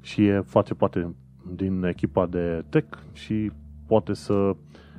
[0.01, 1.15] și e, face parte
[1.53, 3.51] din echipa de tech și
[3.86, 4.55] poate să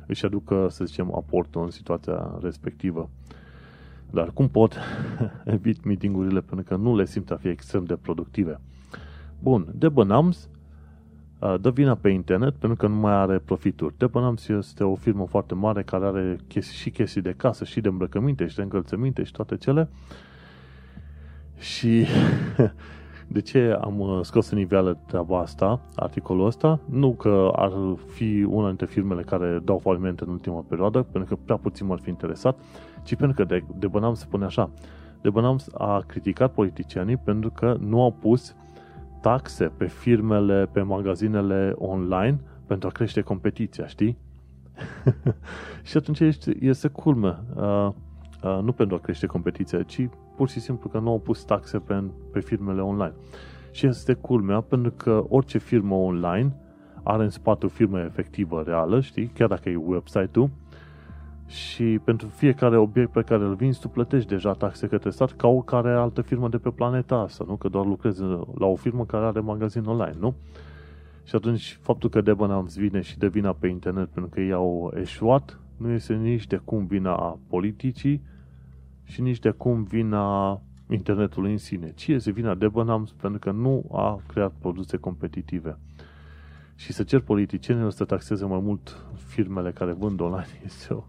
[0.07, 3.11] își aducă, să zicem, aportul în situația respectivă.
[4.11, 4.77] Dar cum pot
[5.45, 8.61] evit meetingurile pentru că nu le simt a fi extrem de productive?
[9.39, 10.49] Bun, Debenhams
[11.61, 13.95] dă vina pe internet pentru că nu mai are profituri.
[13.99, 17.89] Debenhams este o firmă foarte mare care are chestii, și chestii de casă, și de
[17.89, 19.89] îmbrăcăminte, și de încălțăminte și toate cele.
[21.59, 22.07] Și
[23.33, 26.81] De ce am uh, scos în iveală treaba asta, articolul ăsta?
[26.85, 27.73] Nu că ar
[28.07, 31.99] fi una dintre firmele care dau faliment în ultima perioadă, pentru că prea puțin m-ar
[31.99, 32.59] fi interesat,
[33.03, 34.71] ci pentru că de, de Bănam se spune așa.
[35.21, 38.55] De Bănam a criticat politicianii pentru că nu au pus
[39.23, 44.19] taxe pe firmele, pe magazinele online pentru a crește competiția, știi?
[45.89, 47.39] și atunci este, este culme.
[47.57, 47.89] Uh,
[48.43, 51.79] uh, nu pentru a crește competiția, ci pur și simplu că nu au pus taxe
[51.79, 52.03] pe,
[52.33, 53.15] pe firmele online.
[53.71, 56.57] Și este culmea, pentru că orice firmă online
[57.03, 60.51] are în spate o firmă efectivă, reală, știi, chiar dacă e website-ul,
[61.53, 65.49] și pentru fiecare obiect pe care îl vinzi, tu plătești deja taxe către stat ca
[65.49, 67.57] o care altă firmă de pe planeta asta, nu?
[67.57, 68.23] Că doar lucrezi
[68.59, 70.35] la o firmă care are magazin online, nu?
[71.25, 74.93] Și atunci, faptul că Debenhams vine și de vina pe internet pentru că ei au
[74.97, 78.23] eșuat, nu este nici de cum vina a politicii,
[79.05, 83.85] și nici de cum vina internetului în sine, ci este vina Debenhams pentru că nu
[83.93, 85.79] a creat produse competitive.
[86.77, 91.05] Și să cer politicienilor să taxeze mai mult firmele care vând online este o,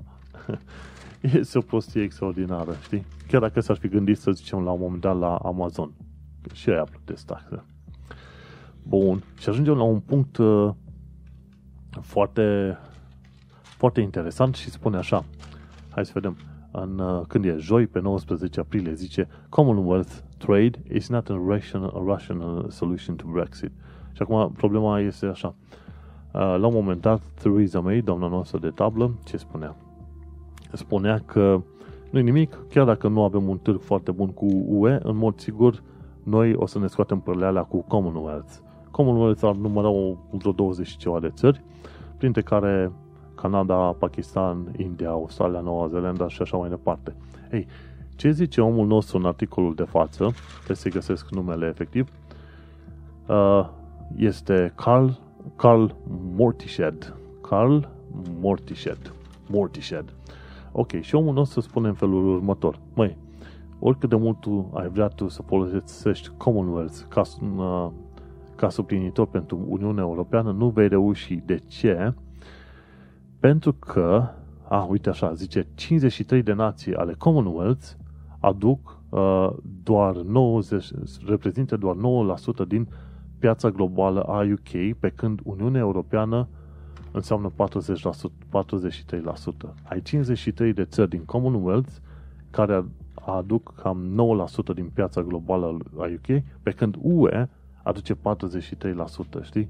[1.22, 3.06] este o prostie extraordinară, știi?
[3.28, 5.91] Chiar dacă s-ar fi gândit, să zicem, la un moment dat la Amazon.
[6.54, 7.64] Și aia plătesc taxe.
[8.84, 9.24] Bun.
[9.39, 10.70] Și ajungem la un punct uh,
[12.02, 12.78] foarte,
[13.62, 15.26] foarte interesant și spune așa.
[15.89, 16.38] Hai să vedem
[16.72, 21.94] în, uh, când e joi, pe 19 aprilie, zice Commonwealth trade is not a rational,
[21.96, 23.72] a rational solution to Brexit.
[24.12, 25.56] Și acum problema este așa.
[26.34, 29.76] Uh, la un moment dat, Theresa May, doamna noastră de tablă, ce spunea?
[30.74, 31.62] Spunea că
[32.10, 35.84] nu nimic, chiar dacă nu avem un târg foarte bun cu UE, în mod sigur,
[36.24, 38.54] noi o să ne scoatem părlealea cu Commonwealth.
[38.92, 39.90] Commonwealth ar număra
[40.32, 41.64] vreo 20 și ceva de țări,
[42.18, 42.92] printre care
[43.36, 47.16] Canada, Pakistan, India, Australia, Noua Zeelandă și așa mai departe.
[47.52, 47.68] Ei,
[48.16, 52.10] ce zice omul nostru în articolul de față, trebuie să găsesc numele efectiv,
[53.28, 53.70] uh,
[54.16, 55.08] este Carl,
[55.56, 55.86] Carl
[56.36, 57.16] Mortished.
[57.42, 57.78] Carl
[58.40, 59.14] Mortished.
[59.50, 60.06] Mortished.
[60.76, 62.80] Ok, și omul nostru spune în felul următor.
[62.94, 63.18] Măi,
[63.80, 67.22] oricât de mult tu ai vrea tu să folosești Commonwealth ca,
[67.58, 67.90] uh,
[68.56, 71.36] ca suplinitor pentru Uniunea Europeană, nu vei reuși.
[71.46, 72.14] De ce?
[73.40, 74.28] Pentru că,
[74.68, 77.88] a, uite așa, zice, 53 de nații ale Commonwealth
[78.40, 79.50] aduc uh,
[79.84, 80.86] doar 90,
[81.26, 81.96] reprezintă doar
[82.66, 82.88] 9% din
[83.40, 86.48] piața globală a UK, pe când Uniunea Europeană
[87.14, 87.53] înseamnă 40%,
[88.49, 89.74] 43%.
[89.84, 91.91] Ai 53 de țări din Commonwealth
[92.49, 92.86] care
[93.26, 94.26] aduc cam
[94.72, 97.49] 9% din piața globală a UK, pe când UE
[97.84, 98.18] aduce 43%,
[99.41, 99.70] știi?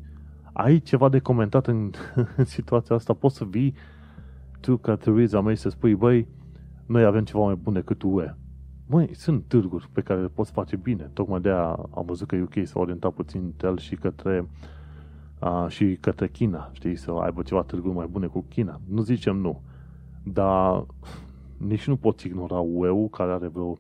[0.54, 1.92] Ai ceva de comentat în,
[2.38, 3.14] în situația asta?
[3.14, 3.74] Poți să vii
[4.60, 6.28] tu ca Theresa May să spui, băi,
[6.86, 8.36] noi avem ceva mai bun decât UE.
[8.88, 11.10] Măi, sunt târguri pe care le poți face bine.
[11.14, 14.48] Tocmai de aia am văzut că UK s-a orientat puțin el și către
[15.44, 18.80] a, și către China, știi, să aibă ceva târguri mai bune cu China.
[18.90, 19.62] Nu zicem nu,
[20.24, 20.86] dar
[21.58, 23.78] nici nu poți ignora UE, care are vreo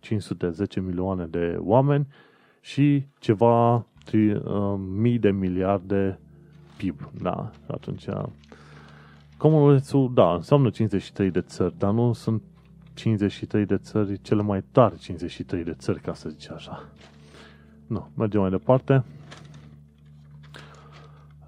[0.00, 2.06] 510 milioane de oameni
[2.60, 6.18] și ceva tri, uh, mii de miliarde
[6.76, 7.10] PIB.
[7.22, 8.08] Da, atunci
[9.36, 12.42] Commonwealth-ul, da, înseamnă 53 de țări, dar nu sunt
[12.94, 16.88] 53 de țări, cele mai tari 53 de țări, ca să zic așa.
[17.86, 19.04] Nu, mergem mai departe.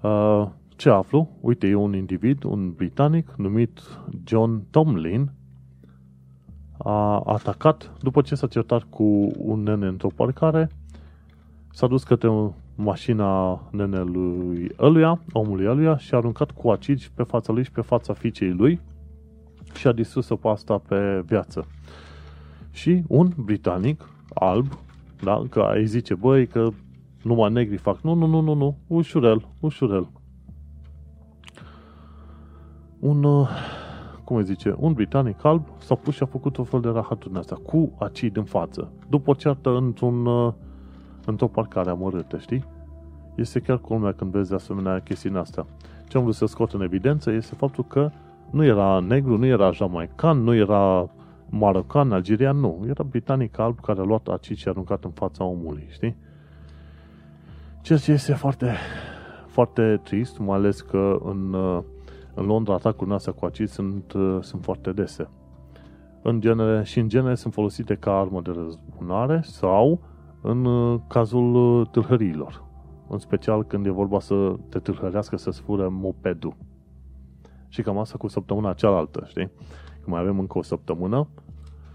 [0.01, 1.29] Uh, ce aflu?
[1.41, 3.79] Uite, e un individ, un britanic numit
[4.23, 5.31] John Tomlin,
[6.77, 10.69] a atacat după ce s-a certat cu un nene într-o parcare,
[11.71, 17.53] s-a dus către mașina nenelui ăluia, omului ăluia și a aruncat cu acid pe fața
[17.53, 18.79] lui și pe fața fiicei lui
[19.73, 21.67] și a distrus-o pe asta pe viață.
[22.71, 24.77] Și un britanic alb,
[25.23, 26.69] da, că îi zice, băi, că
[27.23, 28.01] numai negri fac.
[28.01, 30.09] Nu, nu, nu, nu, nu, ușurel, ușurel.
[32.99, 33.49] Un, uh,
[34.23, 37.37] cum îi zice, un britanic alb s-a pus și a făcut o fel de rahaturi
[37.37, 40.53] astea, cu acid în față, după o ceartă într-un, uh,
[41.25, 42.65] într-o parcare amărâtă, știi?
[43.35, 45.65] Este chiar culmea când vezi asemenea chestii astea.
[46.07, 48.11] Ce am vrut să scot în evidență este faptul că
[48.51, 51.09] nu era negru, nu era jamaican, nu era
[51.49, 52.85] marocan, algerian, nu.
[52.87, 56.15] Era britanic alb care a luat acid și a aruncat în fața omului, știi?
[57.81, 58.75] Ceea ce este foarte,
[59.47, 61.53] foarte trist, mai ales că în,
[62.33, 65.29] în Londra atacurile astea cu acid sunt, sunt foarte dese.
[66.21, 70.01] În genere, și în genere sunt folosite ca armă de răzbunare sau
[70.41, 70.67] în
[71.07, 72.63] cazul tâlhăriilor.
[73.07, 76.55] În special când e vorba să te tâlhărească să-ți fură mopedul.
[77.67, 79.51] Și cam asta cu săptămâna cealaltă, știi?
[80.01, 81.27] Că mai avem încă o săptămână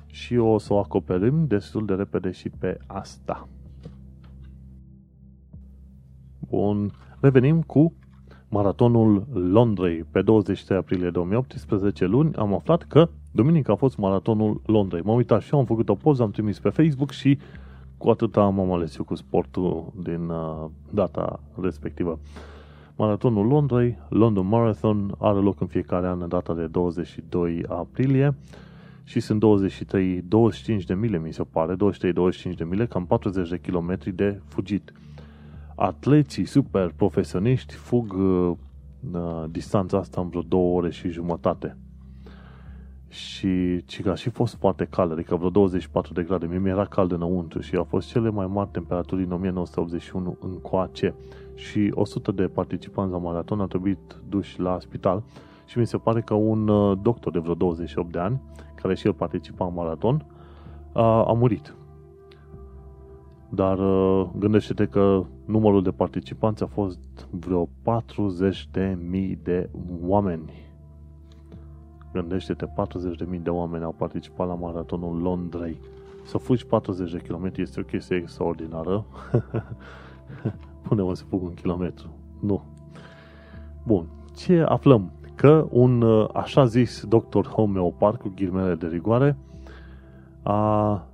[0.07, 3.49] și o să o acoperim destul de repede și pe asta.
[6.55, 6.91] Bun,
[7.21, 7.93] revenim cu
[8.49, 10.05] maratonul Londrei.
[10.11, 15.03] Pe 23 aprilie 2018, luni, am aflat că duminică a fost maratonul Londrei.
[15.05, 17.39] M-am uitat și eu, am făcut o poză, am trimis pe Facebook și
[17.99, 22.19] cu atâta m-am ales eu cu sportul din uh, data respectivă.
[22.97, 28.35] Maratonul Londrei, London Marathon, are loc în fiecare an în data de 22 aprilie
[29.05, 31.77] și sunt 23, 25 de mile, mi se pare, 23-25
[32.57, 34.93] de mile, cam 40 de kilometri de fugit.
[35.75, 38.53] Atleții super profesioniști fug uh,
[39.13, 41.77] uh, distanța asta în vreo două ore și jumătate.
[43.09, 46.47] Și ci că a și fost foarte cald, adică vreo 24 de grade.
[46.47, 51.15] Mie mi-era cald înăuntru și a fost cele mai mari temperaturi în 1981 încoace
[51.55, 55.23] și 100 de participanți la maraton au trebuit duși la spital
[55.65, 58.41] și mi se pare că un uh, doctor de vreo 28 de ani,
[58.75, 60.27] care și el participa în maraton,
[60.93, 61.75] a, a murit.
[63.55, 69.71] Dar uh, gândește-te că numărul de participanți a fost vreo 40 de mii de
[70.03, 70.53] oameni.
[72.13, 75.81] Gândește-te, 40 de mii de oameni au participat la maratonul Londrei.
[76.25, 79.05] Să fugi 40 de km este o chestie extraordinară.
[80.89, 82.09] Pune-mă să fug un kilometru.
[82.41, 82.63] Nu.
[83.87, 84.07] Bun.
[84.37, 85.13] Ce aflăm?
[85.35, 89.37] Că un uh, așa zis doctor homeopat cu ghirmele de rigoare
[90.43, 91.07] a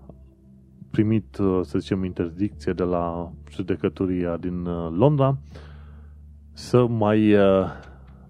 [0.91, 5.39] primit, uh, să zicem, interdicție de la judecătoria din uh, Londra
[6.53, 7.35] să mai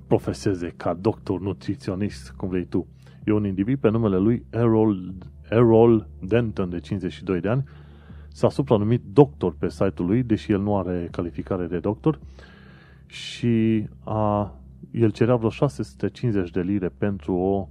[0.06, 2.86] profeseze ca doctor nutriționist, cum vrei tu.
[3.24, 5.14] E un individ pe numele lui Errol,
[5.48, 7.64] Errol Denton, de 52 de ani,
[8.32, 12.18] s-a supranumit doctor pe site-ul lui, deși el nu are calificare de doctor,
[13.06, 14.54] și a,
[14.90, 17.68] el cerea vreo 650 de lire pentru o,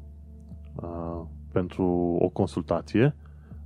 [0.75, 1.83] a, pentru
[2.19, 3.15] o consultație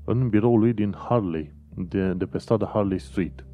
[0.06, 3.46] în biroul lui din Harley, de, de pe strada Harley Street.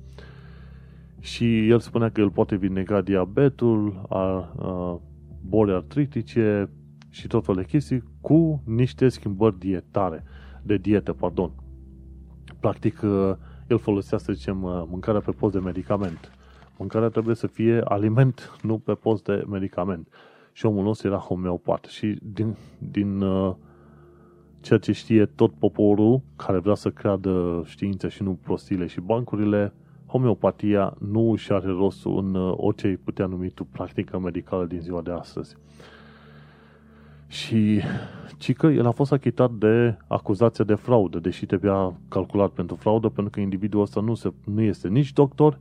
[1.19, 5.01] Și el spunea că el poate vindeca diabetul, a, a,
[5.41, 6.69] boli artritice
[7.09, 10.23] și tot felul de chestii cu niște schimbări dietare,
[10.63, 11.51] de dietă, pardon
[12.59, 13.35] practic, uh,
[13.67, 16.31] el folosea, să zicem, uh, mâncarea pe post de medicament.
[16.77, 20.07] Mâncarea trebuie să fie aliment, nu pe post de medicament.
[20.51, 21.85] Și omul nostru era homeopat.
[21.85, 23.55] Și din, din uh,
[24.61, 29.73] ceea ce știe tot poporul care vrea să creadă știința și nu prostile și bancurile,
[30.05, 34.79] homeopatia nu își are rostul în uh, orice îi putea numi tu practică medicală din
[34.79, 35.55] ziua de astăzi.
[37.27, 37.81] Și
[38.37, 43.09] ci că el a fost achitat de acuzația de fraudă, deși trebuia calculat pentru fraudă,
[43.09, 45.59] pentru că individul ăsta nu, se, nu este nici doctor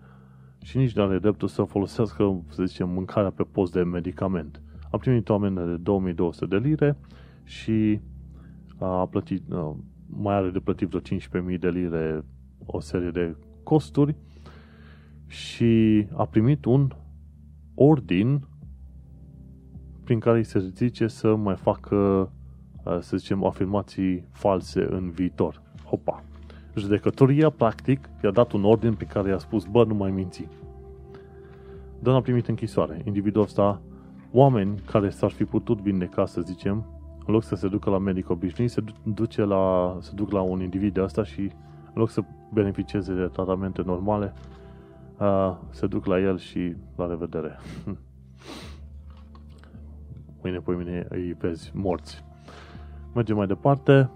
[0.62, 4.60] și nici nu are dreptul să folosească, să zicem, mâncarea pe post de medicament.
[4.90, 6.96] A primit o amendă de 2200 de lire
[7.44, 8.00] și
[8.78, 9.42] a plătit,
[10.06, 11.18] mai are de plătit vreo
[11.52, 12.24] 15.000 de lire
[12.66, 14.16] o serie de costuri
[15.26, 16.92] și a primit un
[17.74, 18.46] ordin
[20.04, 22.30] prin care îi se zice să mai facă,
[23.00, 25.62] să zicem, afirmații false în viitor.
[25.84, 26.24] Hopa!
[26.76, 30.48] Judecătoria, practic, i-a dat un ordin pe care i-a spus, bă, nu mai minți.
[31.98, 33.02] Dar a primit închisoare.
[33.04, 33.80] Individul ăsta,
[34.32, 36.84] oameni care s-ar fi putut vindeca, să zicem,
[37.28, 40.62] în loc să se ducă la medic obișnuit, se, duce la, se duc la un
[40.62, 42.20] individ de asta și în loc să
[42.52, 44.32] beneficieze de tratamente normale,
[45.18, 47.58] uh, se duc la el și la revedere.
[50.42, 52.24] Mâine, pe mine îi vezi morți.
[53.14, 54.10] Mergem mai departe.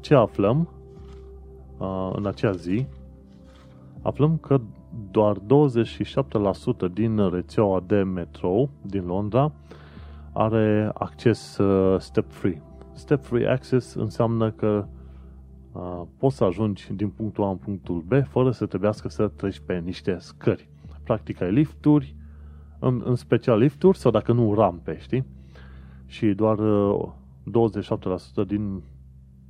[0.00, 0.68] Ce aflăm
[1.78, 2.86] uh, în acea zi?
[4.02, 4.60] Aflăm că
[5.10, 5.40] doar 27%
[6.92, 9.52] din rețeaua de metrou din Londra
[10.32, 12.62] are acces uh, step-free.
[12.92, 14.86] Step-free access înseamnă că
[15.72, 19.60] uh, poți să ajungi din punctul A în punctul B fără să trebuiască să treci
[19.66, 20.68] pe niște scări.
[21.04, 22.16] Practic ai lifturi,
[22.78, 25.26] în, în special lifturi sau dacă nu rampe, știi?
[26.06, 27.08] Și doar uh,
[28.44, 28.82] 27% din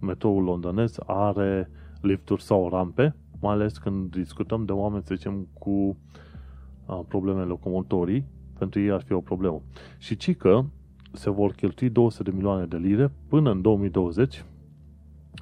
[0.00, 1.70] metroul londonez are
[2.00, 8.26] lifturi sau rampe, mai ales când discutăm de oameni, să zicem, cu uh, probleme locomotorii,
[8.60, 9.62] pentru ei ar fi o problemă.
[9.98, 10.64] Și ci că
[11.12, 14.44] se vor cheltui 200 de milioane de lire până în 2020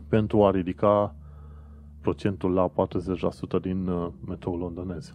[0.09, 1.15] pentru a ridica
[2.01, 2.73] procentul la
[3.59, 5.15] 40% din uh, metroul londonez.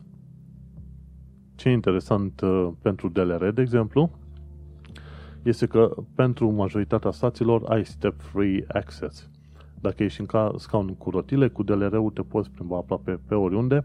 [1.56, 4.12] Ce e interesant uh, pentru DLR, de exemplu,
[5.44, 9.30] este că pentru majoritatea stațiilor ai step-free access.
[9.82, 13.84] Dacă ești în scaun cu rotile, cu DLR-ul te poți plimba aproape pe oriunde,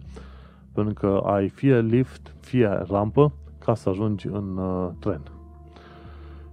[0.72, 3.32] pentru că ai fie lift, fie rampă,
[3.68, 5.20] ca să ajungi în uh, tren.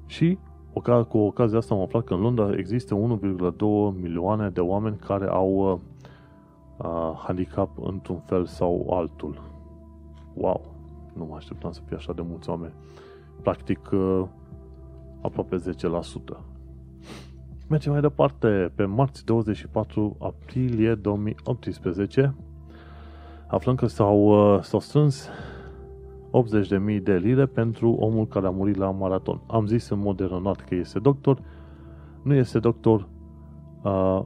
[0.05, 0.37] Și
[1.07, 5.71] cu ocazia asta am aflat că în Londra există 1,2 milioane de oameni care au
[5.71, 5.79] uh,
[6.77, 9.41] uh, handicap într-un fel sau altul.
[10.33, 10.61] Wow!
[11.13, 12.73] Nu mă așteptam să fie așa de mulți oameni.
[13.41, 14.23] Practic, uh,
[15.21, 16.37] aproape 10%.
[17.69, 18.71] Mergem mai departe.
[18.75, 22.35] Pe marți 24 aprilie 2018
[23.47, 25.29] aflăm că s-au, uh, s-au strâns
[26.43, 29.41] 80.000 de lire pentru omul care a murit la maraton.
[29.47, 31.41] Am zis în mod eronat că este doctor,
[32.23, 33.07] nu este doctor.
[33.83, 34.21] Uh,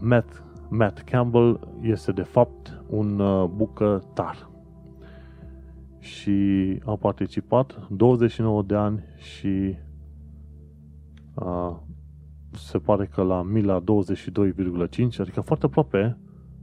[0.00, 4.50] Matt, Matt Campbell este de fapt un uh, bucătar
[5.98, 6.32] și
[6.84, 9.76] a participat 29 de ani și
[11.34, 11.76] uh,
[12.52, 13.84] se pare că la mila 22,5,
[15.18, 16.18] adică foarte aproape,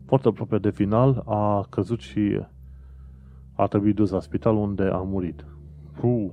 [0.06, 2.40] foarte aproape de final, a căzut și
[3.56, 5.46] a trebuit dus la spital unde a murit.
[6.00, 6.30] Puh,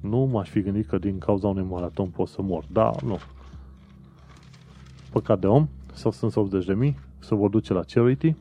[0.00, 2.64] nu m-aș fi gândit că din cauza unui maraton pot să mor.
[2.72, 3.18] Da, nu.
[5.12, 8.34] Păcat de om, s-au strâns 80 de mii, se vor duce la charity.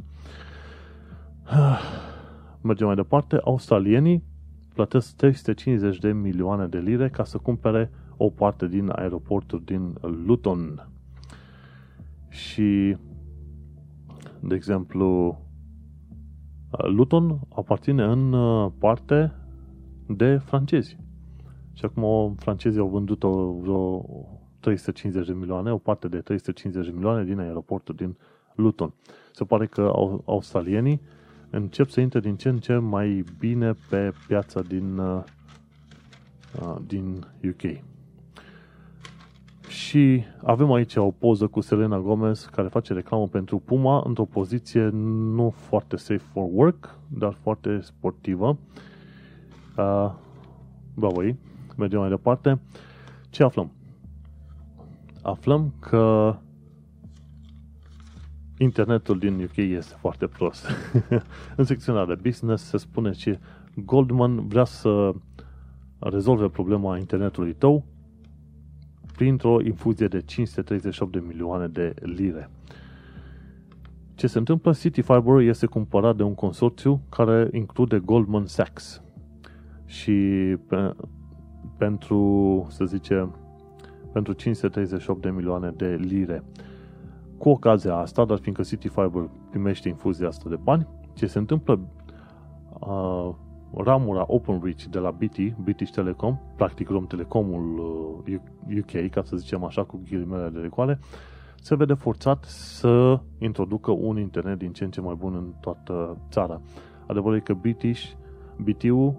[2.62, 3.40] Mergem mai departe.
[3.44, 4.24] Australienii
[4.74, 10.90] plătesc 350 de milioane de lire ca să cumpere o parte din aeroportul din Luton.
[12.30, 12.98] Și,
[14.40, 15.40] de exemplu,
[16.78, 19.32] Luton aparține în uh, parte
[20.08, 20.98] de francezi.
[21.74, 24.06] Și acum francezii au vândut o, vreo
[24.60, 28.18] 350 de milioane, o parte de 350 de milioane din aeroportul din
[28.56, 28.94] Luton.
[29.32, 29.92] Se pare că
[30.26, 31.02] australienii
[31.50, 35.24] încep să intre din ce în ce mai bine pe piața din, uh,
[36.62, 37.95] uh, din UK.
[39.96, 44.90] Și avem aici o poză cu Selena Gomez care face reclamă pentru Puma într-o poziție
[44.92, 48.58] nu foarte safe for work, dar foarte sportivă.
[49.78, 50.12] Uh,
[50.96, 51.38] bravo ei.
[51.78, 52.60] Mergem mai departe.
[53.30, 53.72] Ce aflăm?
[55.22, 56.36] Aflăm că
[58.58, 60.68] internetul din UK este foarte prost.
[61.58, 63.38] în secțiunea de business se spune că
[63.76, 65.14] Goldman vrea să
[66.00, 67.86] rezolve problema internetului tău
[69.16, 72.50] printr-o infuzie de 538 de milioane de lire.
[74.16, 74.72] Ce se întâmplă?
[74.72, 79.02] City Fiber este cumpărat de un consorțiu care include Goldman Sachs.
[79.86, 80.12] Și
[80.68, 80.96] pe,
[81.78, 83.30] pentru, să zice,
[84.12, 86.44] pentru 538 de milioane de lire.
[87.38, 91.80] Cu ocazia asta, dar fiindcă City Fiber primește infuzia asta de bani, ce se întâmplă
[92.80, 93.30] uh,
[93.84, 97.78] ramura OpenReach de la BT, British Telecom, practic Rom Telecomul
[98.28, 98.40] uh,
[98.78, 101.00] UK, ca să zicem așa cu ghilimele de recoale,
[101.62, 106.18] se vede forțat să introducă un internet din ce în ce mai bun în toată
[106.30, 106.62] țara.
[107.08, 108.12] Adevărul e că British,
[108.58, 109.14] BT-ul,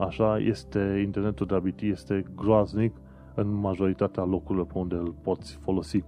[0.00, 2.94] așa, este, internetul de la BT este groaznic
[3.34, 6.04] în majoritatea locurilor pe unde îl poți folosi.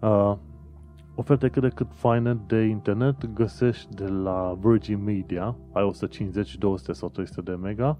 [0.00, 0.34] Uh,
[1.14, 6.92] oferte cât de cât faine de internet găsești de la Virgin Media, ai 150, 200
[6.92, 7.98] sau 300 de mega,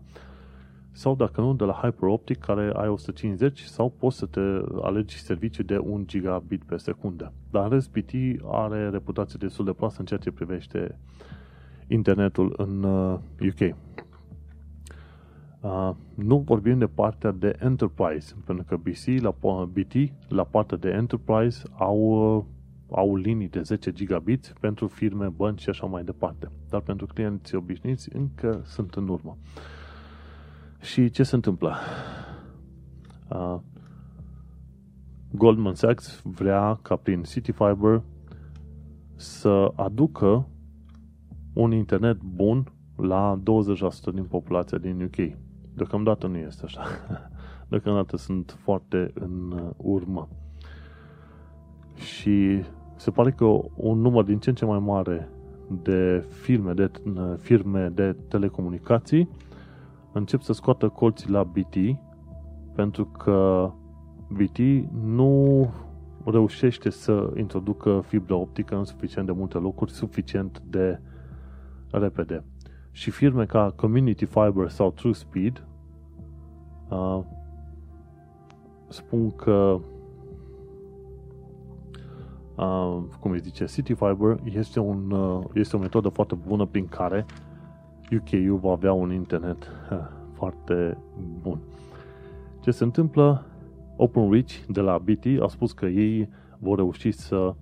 [0.92, 4.40] sau dacă nu, de la HyperOptic, care ai 150, sau poți să te
[4.82, 7.32] alegi serviciu de 1 gigabit pe secundă.
[7.50, 10.98] Dar în rest, BT are reputație destul de proastă în ceea ce privește
[11.86, 12.82] internetul în
[13.40, 13.60] UK.
[13.60, 13.70] Uh,
[15.60, 19.34] uh, nu vorbim de partea de enterprise, pentru că BC la,
[19.64, 21.98] BT, la partea de enterprise, au
[22.36, 22.44] uh,
[22.92, 26.50] au linii de 10 gigabit pentru firme, bănci și așa mai departe.
[26.68, 29.36] Dar pentru clienții obișnuiți încă sunt în urmă.
[30.80, 31.74] Și ce se întâmplă?
[33.28, 33.56] Uh,
[35.30, 38.02] Goldman Sachs vrea ca prin City Fiber
[39.16, 40.48] să aducă
[41.52, 43.40] un internet bun la
[44.10, 45.36] 20% din populația din UK.
[45.74, 46.82] Deocamdată nu este așa.
[47.68, 50.28] Deocamdată sunt foarte în urmă.
[51.94, 52.62] Și
[53.00, 53.44] se pare că
[53.74, 55.28] un număr din ce în ce mai mare
[55.82, 56.90] de firme de,
[57.38, 59.28] firme de telecomunicații
[60.12, 61.76] încep să scoată colții la BT
[62.74, 63.70] pentru că
[64.28, 64.58] BT
[65.04, 65.66] nu
[66.24, 71.00] reușește să introducă fibra optică în suficient de multe locuri, suficient de
[71.90, 72.44] repede.
[72.90, 75.66] Și firme ca Community Fiber sau TrueSpeed
[76.88, 77.20] uh,
[78.88, 79.80] spun că
[82.54, 86.86] uh, cum îi zice, City Fiber este, un, uh, este o metodă foarte bună prin
[86.86, 87.26] care
[88.12, 89.98] UK-ul va avea un internet uh,
[90.32, 90.98] foarte
[91.42, 91.60] bun.
[92.60, 93.44] Ce se întâmplă?
[93.96, 96.28] OpenReach de la BT a spus că ei
[96.58, 97.54] vor reuși să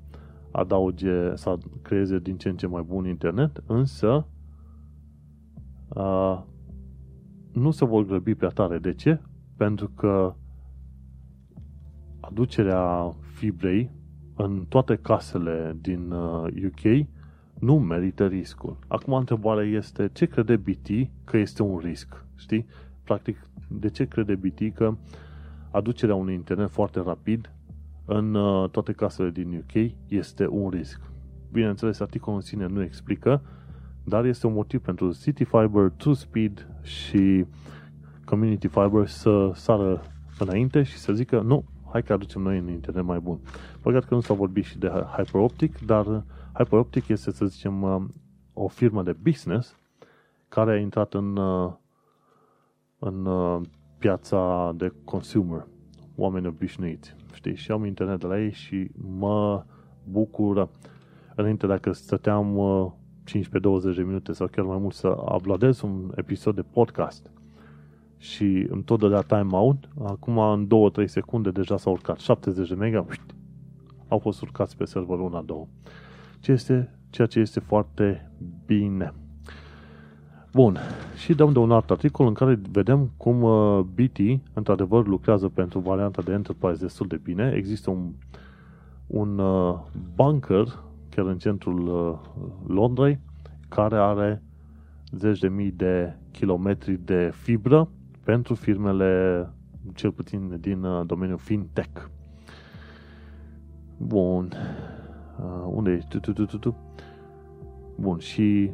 [0.50, 4.26] adauge, să creeze din ce în ce mai bun internet, însă
[5.88, 6.42] uh,
[7.52, 8.78] nu se vor grăbi prea tare.
[8.78, 9.20] De ce?
[9.56, 10.34] Pentru că
[12.20, 13.90] aducerea fibrei
[14.38, 16.10] în toate casele din
[16.64, 17.00] UK uh,
[17.58, 18.76] nu merită riscul.
[18.86, 20.88] Acum întrebarea este ce crede BT
[21.24, 22.24] că este un risc?
[22.36, 22.66] Știi?
[23.04, 24.96] Practic, de ce crede BT că
[25.70, 27.52] aducerea unui internet foarte rapid
[28.04, 31.00] în uh, toate casele din UK este un risc?
[31.52, 33.42] Bineînțeles, articolul în sine nu explică,
[34.04, 37.44] dar este un motiv pentru City Fiber, True Speed și
[38.24, 40.02] Community Fiber să sară
[40.38, 43.38] înainte și să zică nu, hai că aducem noi un internet mai bun.
[43.88, 48.02] Păcat că nu s-a vorbit și de HyperOptic, dar HyperOptic este, să zicem, uh,
[48.52, 49.76] o firmă de business
[50.48, 51.72] care a intrat în, uh,
[52.98, 53.60] în uh,
[53.98, 55.66] piața de consumer,
[56.16, 59.64] oameni obișnuiți, știi, și am internet de la ei și mă
[60.04, 60.70] bucură.
[61.34, 62.56] Înainte, dacă stăteam
[63.24, 67.30] 15-20 de minute sau chiar mai mult să uploadez un episod de podcast.
[68.16, 70.68] Și îmi tot dădea timeout, acum în
[71.02, 73.06] 2-3 secunde deja s-a urcat 70 de mega,
[74.08, 75.66] au fost urcați pe serverul una două.
[76.40, 78.30] Ce este, ceea ce este foarte
[78.66, 79.12] bine.
[80.52, 80.78] Bun,
[81.16, 84.18] și dăm de un alt articol în care vedem cum uh, BT
[84.52, 87.52] într-adevăr lucrează pentru varianta de Enterprise destul de bine.
[87.56, 88.12] Există un,
[89.06, 89.78] un uh,
[90.14, 92.18] bunker chiar în centrul uh,
[92.66, 93.20] Londrei
[93.68, 94.42] care are
[95.10, 97.88] zeci de mii de kilometri de fibră
[98.22, 99.48] pentru firmele
[99.94, 102.08] cel puțin din domeniul fintech.
[103.98, 104.52] Bun.
[105.40, 106.08] Uh, unde ești?
[106.08, 106.76] Tu, tu, tu, tu, tu.
[108.00, 108.70] Bun, și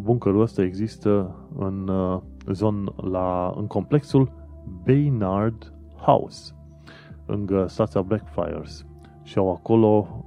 [0.00, 2.20] bunkerul ăsta există în uh,
[2.52, 4.32] zon la, în complexul
[4.84, 6.54] Baynard House,
[7.26, 8.86] lângă stația Blackfriars.
[9.22, 10.24] Și au acolo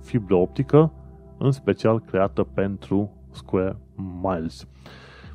[0.00, 0.92] fibră optică,
[1.38, 3.76] în special creată pentru Square
[4.22, 4.66] Miles.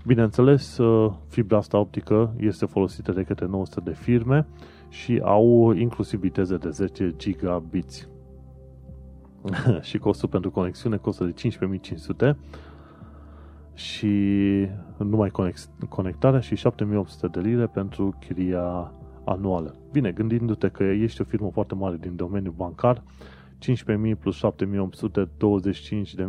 [0.06, 4.48] Bineînțeles, uh, fibra asta optică este folosită de către 900 de firme
[4.90, 8.10] și au inclusiv viteze de 10 gigabits.
[9.82, 11.50] și costul pentru conexiune costă de
[12.30, 12.36] 15.500
[13.74, 14.16] și
[14.98, 15.32] numai
[15.90, 16.62] conectarea și 7.800
[17.32, 18.92] de lire pentru chiria
[19.26, 19.76] anuală.
[19.92, 23.04] Bine, gândindu-te că ești o firmă foarte mare din domeniul bancar,
[24.14, 25.26] 15.000 plus 7.800,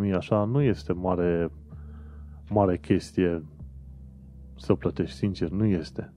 [0.09, 1.51] 25.000 așa, nu este mare,
[2.49, 3.45] mare chestie
[4.57, 6.13] să plătești, sincer, nu este.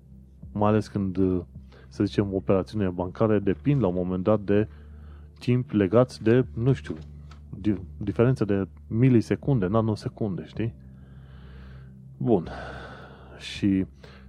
[0.52, 1.18] Mai ales când
[1.88, 4.68] să zicem, operațiune bancare depind la un moment dat de
[5.40, 6.96] timp legați de, nu știu,
[7.98, 10.74] diferențe de milisecunde, nanosecunde, știi?
[12.18, 12.50] Bun.
[13.38, 13.86] Și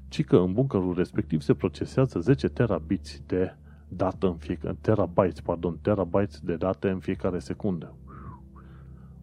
[0.09, 3.55] ci că în bunkerul respectiv se procesează 10 terabits de
[3.89, 7.95] dată în fiecare, terabytes, pardon, terabytes de date în fiecare secundă.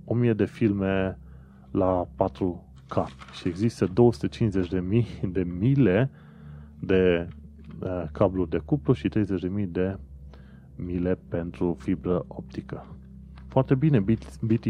[0.06, 1.20] 1000 de filme
[1.72, 6.10] la 4K și există 250 de mii de mile
[6.80, 7.28] de
[7.82, 9.98] uh, cablu de cuplu și 30 de mii de
[10.78, 12.86] mile pentru fibră optică.
[13.48, 14.00] Foarte bine,
[14.42, 14.66] BT.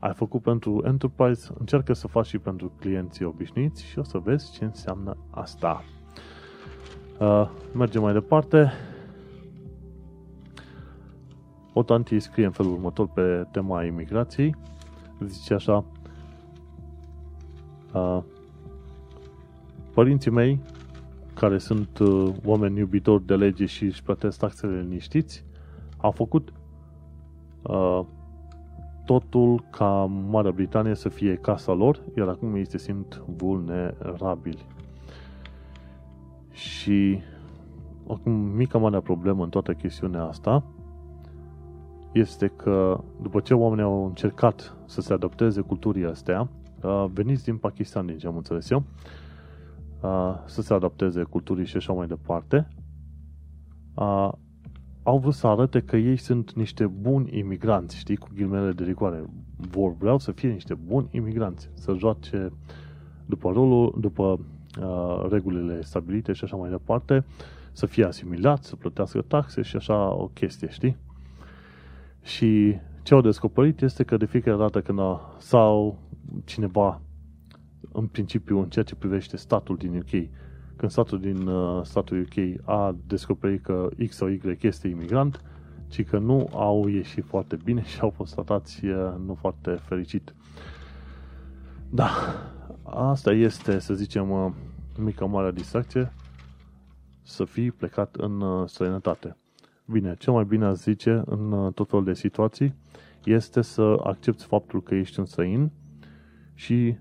[0.00, 4.52] Ai făcut pentru Enterprise, încearcă să faci și pentru clienții obișnuiți și o să vezi
[4.52, 5.84] ce înseamnă asta.
[7.18, 8.72] Uh, mergem mai departe.
[11.72, 14.56] O tanti scrie în felul următor pe tema imigrației.
[15.26, 15.84] Zice așa,
[17.92, 18.22] uh,
[19.94, 20.58] părinții mei,
[21.34, 25.44] care sunt uh, oameni iubitori de lege și își plătesc taxele liniștiți,
[25.96, 26.52] au făcut
[27.62, 28.00] uh,
[29.04, 34.66] totul ca Marea Britanie să fie casa lor, iar acum ei se simt vulnerabili.
[36.50, 37.18] Și
[38.08, 40.64] acum mica mare problemă în toată chestiunea asta
[42.12, 46.48] este că după ce oamenii au încercat să se adapteze culturii astea,
[47.12, 48.82] veniți din Pakistan, din ce am înțeles eu,
[50.46, 52.68] să se adapteze culturii și așa mai departe,
[55.02, 59.24] au vrut să arate că ei sunt niște buni imigranți, știi, cu ghilmele de rigoare.
[59.56, 62.52] Vor vreau să fie niște buni imigranți, să joace
[63.26, 64.40] după rolul, după
[64.80, 67.24] uh, regulile stabilite și așa mai departe,
[67.72, 70.96] să fie asimilat, să plătească taxe și așa o chestie, știi?
[72.22, 75.98] Și ce au descoperit este că de fiecare dată când a, sau
[76.44, 77.00] cineva
[77.92, 80.28] în principiu în ceea ce privește statul din UK
[80.82, 85.42] când statul din uh, statul UK a descoperit că X sau Y este imigrant,
[85.88, 90.34] ci că nu au ieșit foarte bine și au fost tratați uh, nu foarte fericit.
[91.90, 92.10] Da,
[92.82, 94.52] asta este, să zicem, uh,
[94.98, 96.12] mica mare distracție,
[97.22, 99.36] să fii plecat în străinătate.
[99.84, 102.74] Bine, cel mai bine a zice în tot felul de situații
[103.24, 105.70] este să accepti faptul că ești un străin
[106.54, 106.96] și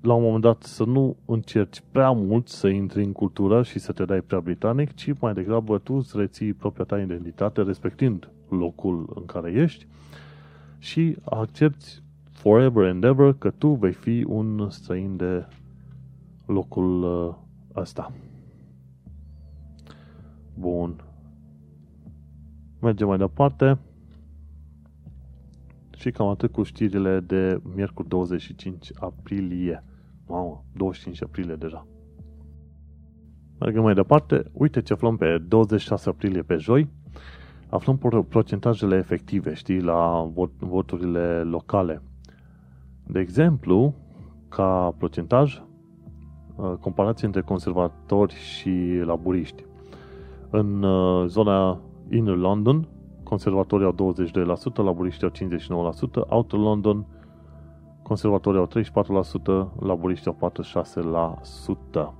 [0.00, 3.92] la un moment dat să nu încerci prea mult să intri în cultură și să
[3.92, 9.12] te dai prea britanic, ci mai degrabă tu să reții propria ta identitate, respectind locul
[9.14, 9.86] în care ești
[10.78, 15.46] și accepti forever and ever că tu vei fi un străin de
[16.46, 17.34] locul uh,
[17.80, 18.12] ăsta.
[20.58, 21.04] Bun.
[22.80, 23.78] Mergem mai departe.
[25.96, 29.84] Și cam atât cu știrile de miercuri 25 aprilie.
[30.28, 31.86] Mamă, 25 aprilie deja.
[33.60, 34.42] Mergem mai departe.
[34.52, 36.88] Uite ce aflăm pe 26 aprilie pe joi.
[37.68, 37.98] Aflăm
[38.28, 42.02] procentajele efective, știi, la vot, voturile locale.
[43.06, 43.94] De exemplu,
[44.48, 45.62] ca procentaj,
[46.56, 49.64] uh, comparație între conservatori și laburiști.
[50.50, 52.88] În uh, zona Inner London,
[53.22, 55.92] conservatorii au 22%, laburiștii au
[56.24, 57.06] 59%, Outer London
[58.08, 58.68] conservatorii au
[59.76, 60.52] 34%, laburiștii au
[62.12, 62.14] 46%.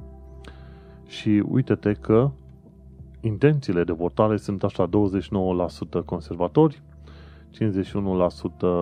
[1.07, 2.31] Și uite-te că
[3.21, 4.91] intențiile de votare sunt așa 29%
[6.05, 6.83] conservatori,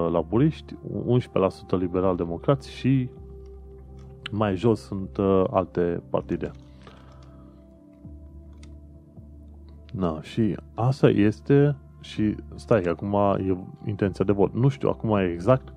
[0.09, 0.79] 51% laburiști, 11%
[1.79, 3.09] liberal-democrați și
[4.31, 6.51] mai jos sunt uh, alte partide.
[9.93, 13.57] Na, și asta este și stai, acum e
[13.89, 14.55] intenția de vot.
[14.55, 15.76] Nu știu acum exact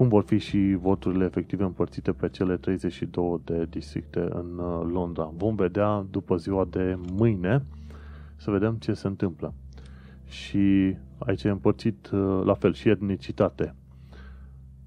[0.00, 5.32] cum vor fi și voturile efective împărțite pe cele 32 de districte în uh, Londra.
[5.36, 7.64] Vom vedea după ziua de mâine
[8.36, 9.54] să vedem ce se întâmplă.
[10.24, 13.74] Și aici e împărțit uh, la fel și etnicitate.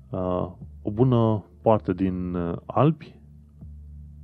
[0.09, 0.51] Uh,
[0.81, 3.15] o bună parte din Alpi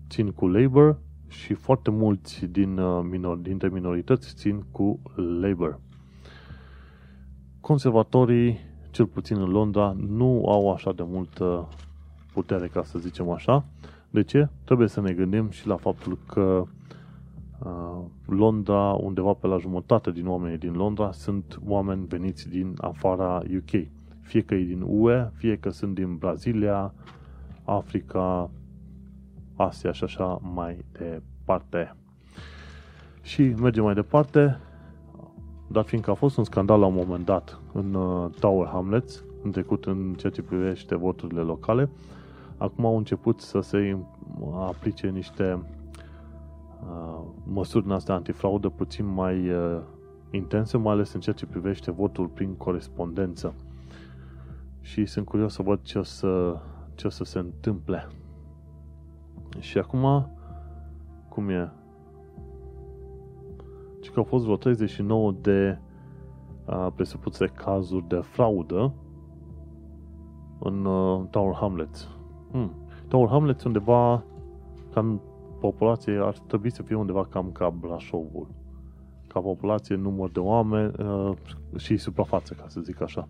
[0.08, 2.80] țin cu Labour și foarte mulți din
[3.10, 5.00] minor, dintre minorități țin cu
[5.42, 5.80] Labour.
[7.60, 11.68] Conservatorii cel puțin în Londra, nu au așa de multă
[12.34, 13.66] putere, ca să zicem așa.
[14.10, 14.50] De ce?
[14.64, 16.64] Trebuie să ne gândim și la faptul că
[17.60, 23.42] uh, Londra, undeva pe la jumătate din oamenii din Londra, sunt oameni veniți din afara
[23.56, 23.88] UK.
[24.22, 26.94] Fie că e din UE, fie că sunt din Brazilia,
[27.64, 28.50] Africa,
[29.56, 31.96] Asia și așa mai departe.
[33.22, 34.60] Și mergem mai departe
[35.72, 39.52] dar fiindcă a fost un scandal la un moment dat în uh, Tower Hamlets, în
[39.52, 41.90] trecut în ceea ce privește voturile locale,
[42.58, 43.98] acum au început să se
[44.60, 45.64] aplice niște
[46.82, 49.80] uh, măsuri din astea antifraudă puțin mai uh,
[50.32, 53.54] intense, mai ales în ceea ce privește votul prin corespondență.
[54.82, 56.60] Și sunt curios să văd ce o să,
[56.96, 58.08] ce o să se întâmple.
[59.60, 60.30] Și acum,
[61.30, 61.72] cum e?
[64.02, 65.89] Și că au fost vreo 39 de uh,
[66.96, 68.94] presupuse cazuri de fraudă
[70.60, 72.10] în uh, Tower Hamlets.
[72.52, 72.72] Hmm.
[73.08, 74.24] Tower Hamlets undeva
[74.94, 75.22] cam
[75.60, 78.48] populație ar trebui să fie undeva cam ca Brașovul.
[79.28, 81.32] Ca populație, număr de oameni uh,
[81.78, 83.28] și suprafață, ca să zic așa.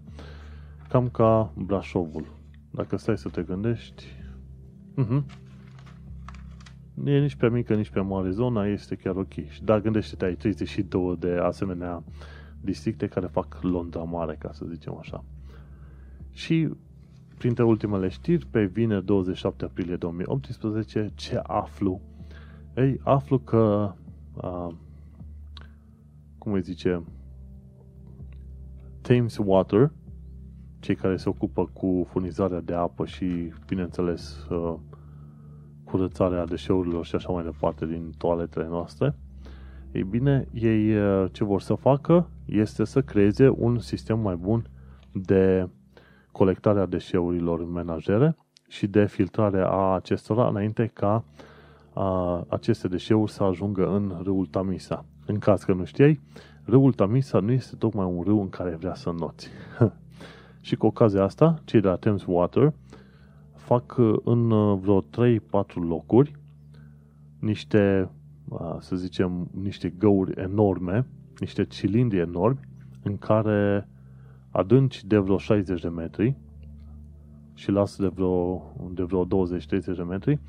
[0.89, 2.25] Cam ca Brașovul.
[2.71, 4.05] Dacă stai să te gândești,
[4.97, 5.23] uh-huh.
[6.93, 9.33] nu e nici pe mică, nici pe mare zona, este chiar ok.
[9.47, 12.03] Și dacă gândește-te, ai 32 de asemenea
[12.61, 15.23] districte care fac Londra mare, ca să zicem așa.
[16.31, 16.69] Și
[17.37, 22.01] printre ultimele știri, pe vineri 27 aprilie 2018, ce aflu?
[22.75, 23.93] Ei, aflu că,
[24.33, 24.67] uh,
[26.37, 27.03] cum îi zice,
[29.01, 29.91] Thames Water,
[30.79, 34.75] cei care se ocupă cu furnizarea de apă și, bineînțeles, uh,
[35.83, 39.15] curățarea deșeurilor și așa mai departe din toaletele noastre,
[39.91, 40.93] ei bine, ei
[41.31, 44.69] ce vor să facă este să creeze un sistem mai bun
[45.13, 45.69] de
[46.31, 48.37] colectarea deșeurilor menajere
[48.67, 51.23] și de filtrare a acestora înainte ca
[51.93, 55.05] a, aceste deșeuri să ajungă în râul Tamisa.
[55.25, 56.19] În caz că nu știai,
[56.63, 59.49] râul Tamisa nu este tocmai un râu în care vrea să noți.
[60.67, 62.73] și cu ocazia asta, cei de la Thames Water
[63.55, 65.05] fac în vreo 3-4
[65.73, 66.37] locuri
[67.39, 68.09] niște,
[68.79, 71.05] să zicem, niște găuri enorme,
[71.39, 72.59] niște cilindri enormi
[73.03, 73.87] în care
[74.51, 76.35] adânci de vreo 60 de metri
[77.53, 79.27] și lasă de vreo, de vreo 20-30
[79.69, 80.39] de metri,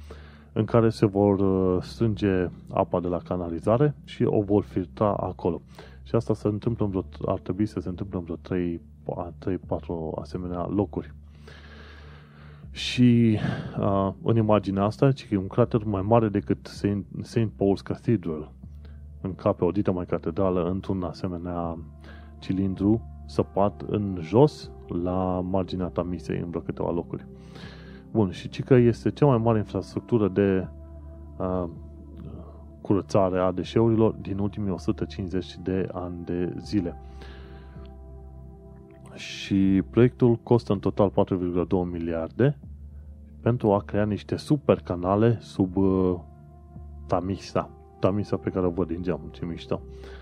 [0.53, 5.63] în care se vor uh, strânge apa de la canalizare și o vor filtra acolo.
[6.03, 8.59] Și asta se întâmplă în vreo, ar trebui să se întâmple în vreo
[10.15, 11.13] 3-4 asemenea locuri.
[12.71, 13.39] Și
[13.79, 16.67] uh, în imaginea asta, ci că e un crater mai mare decât
[17.23, 17.37] St.
[17.37, 18.53] Paul's Cathedral.
[19.21, 21.79] Încape o dită mai catedrală într-un asemenea
[22.39, 24.71] cilindru săpat în jos,
[25.03, 27.27] la marginea Tamisei, în vreo câteva locuri.
[28.11, 30.69] Bun, și ci că este cea mai mare infrastructură de
[31.37, 31.69] uh,
[32.81, 37.01] curățare a deșeurilor din ultimii 150 de ani de zile.
[39.15, 42.59] Și proiectul costă în total 4,2 miliarde
[43.41, 46.19] pentru a crea niște super canale sub uh,
[47.07, 47.80] Tamisa.
[48.01, 49.81] Tamisa pe care o văd din geam, ce mișto.
[49.83, 50.21] Uh,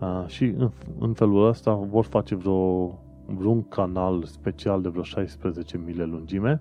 [0.00, 5.78] Uh, și în, în felul ăsta vor face vreo, vreun canal special de vreo 16
[5.78, 6.60] mile lungime,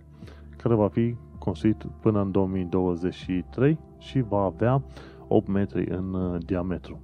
[0.58, 4.84] care va fi construit până în 2023 și va avea
[5.28, 7.02] 8 metri în uh, diametru.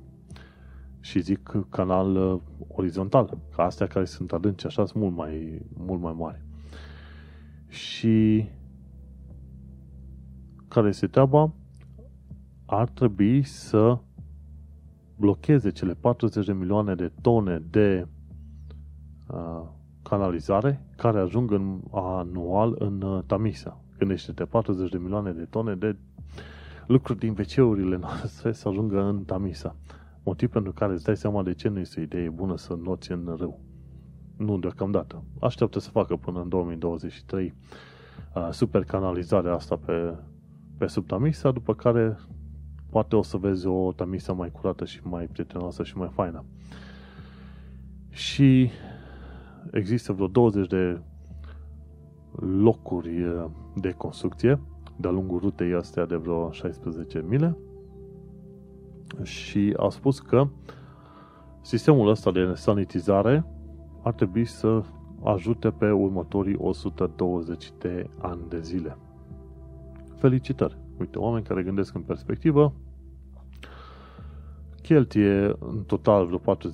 [0.99, 6.01] Și zic canal uh, orizontal, ca astea care sunt adânci, așa sunt mult mai, mult
[6.01, 6.41] mai mari.
[7.68, 8.45] Și
[10.68, 11.51] care este treaba?
[12.66, 13.97] Ar trebui să
[15.16, 18.07] blocheze cele 40 de milioane de tone de
[19.28, 19.61] uh,
[20.01, 23.82] canalizare care ajung în, anual în uh, Tamisa.
[23.97, 25.95] Gândește-te, 40 de milioane de tone de
[26.88, 29.76] lucruri din wc noastre să ajungă în Tamisa.
[30.24, 33.11] Motiv pentru care îți dai seama de ce nu este o idee bună să noți
[33.11, 33.59] în râu.
[34.38, 35.24] Nu deocamdată.
[35.39, 37.54] Așteaptă să facă până în 2023
[38.36, 40.16] uh, super canalizarea asta pe,
[40.78, 42.17] pe sub Tamisa, după care
[42.96, 46.43] poate o să vezi o tamisă mai curată și mai prietenoasă și mai faină.
[48.09, 48.70] Și
[49.72, 51.01] există vreo 20 de
[52.39, 53.46] locuri eh,
[53.76, 54.59] de construcție
[54.96, 57.58] de-a lungul rutei astea de vreo 16 mile
[59.24, 60.47] și au spus că
[61.62, 63.46] sistemul ăsta de sanitizare
[64.04, 64.84] ar trebui să
[65.24, 68.97] ajute pe următorii 120 de ani de zile.
[70.16, 70.78] Felicitări!
[71.00, 72.74] Uite, oameni care gândesc în perspectivă,
[74.86, 76.74] cheltuie în total vreo 4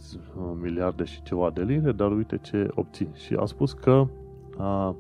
[0.62, 3.10] miliarde și ceva de lire, dar uite ce obții.
[3.14, 4.08] Și a spus că
[4.58, 4.96] a,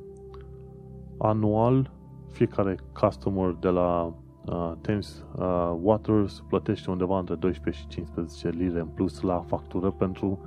[1.17, 1.91] anual
[2.31, 4.13] fiecare customer de la
[4.45, 9.91] uh, Thames uh, Waters plătește undeva între 12 și 15 lire în plus la factură
[9.91, 10.39] pentru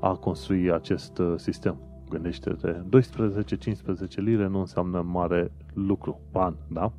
[0.00, 1.76] a construi acest uh, sistem.
[2.08, 6.92] Gândește-te, 12-15 lire nu înseamnă mare lucru, ban, da?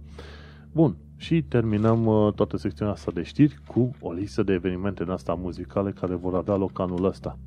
[0.71, 5.09] Bun, și terminăm uh, toată secțiunea asta de știri cu o listă de evenimente în
[5.09, 7.37] asta muzicale care vor avea loc anul ăsta.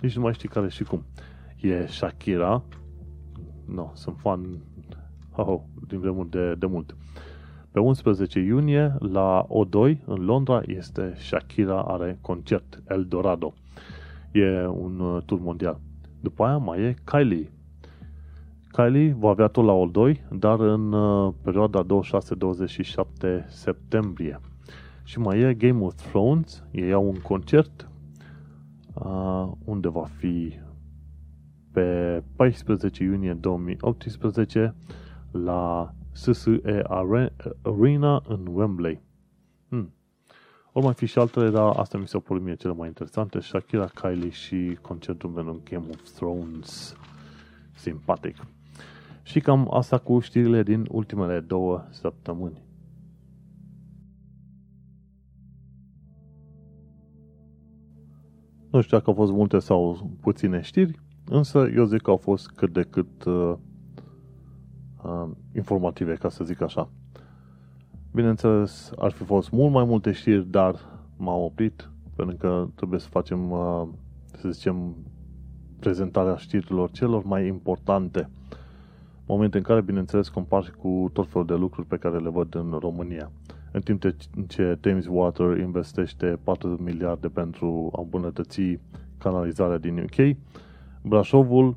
[0.00, 1.04] Nici nu mai știi care și cum.
[1.60, 2.62] E Shakira.
[3.64, 4.62] No, sunt fan
[5.32, 6.96] oh, din vremuri de, de mult.
[7.70, 13.54] Pe 11 iunie, la O2, în Londra, este Shakira are concert, Eldorado.
[14.32, 15.80] E un uh, tur mondial.
[16.20, 17.50] După aia mai e Kylie.
[18.76, 21.86] Kylie va avea tot la O2, dar în uh, perioada 26-27
[23.46, 24.40] septembrie.
[25.04, 27.90] Și mai e Game of Thrones, ei au un concert
[28.94, 30.58] uh, unde va fi
[31.72, 34.74] pe 14 iunie 2018
[35.30, 36.82] la SSE
[37.62, 39.00] Arena în Wembley.
[39.68, 39.92] Hmm.
[40.72, 43.40] Or mai fi și altele, dar astea mi s-au părut mie cele mai interesante.
[43.40, 46.96] Shakira, Kylie și concertul meu Game of Thrones.
[47.74, 48.36] Simpatic.
[49.26, 52.64] Și cam asta cu știrile din ultimele două săptămâni.
[58.70, 62.50] Nu știu dacă au fost multe sau puține știri, însă eu zic că au fost
[62.50, 63.54] cât de cât uh,
[65.04, 66.90] uh, informative, ca să zic așa.
[68.12, 70.74] Bineînțeles, ar fi fost mult mai multe știri, dar
[71.16, 73.88] m-am oprit, pentru că trebuie să facem, uh,
[74.36, 74.94] să zicem,
[75.78, 78.30] prezentarea știrilor celor mai importante.
[79.26, 82.76] Momente în care, bineînțeles, compar cu tot felul de lucruri pe care le văd în
[82.80, 83.30] România.
[83.72, 84.02] În timp
[84.48, 88.78] ce Thames Water investește 4 miliarde pentru a îmbunătăți
[89.18, 90.36] canalizarea din UK,
[91.02, 91.76] Brașovul,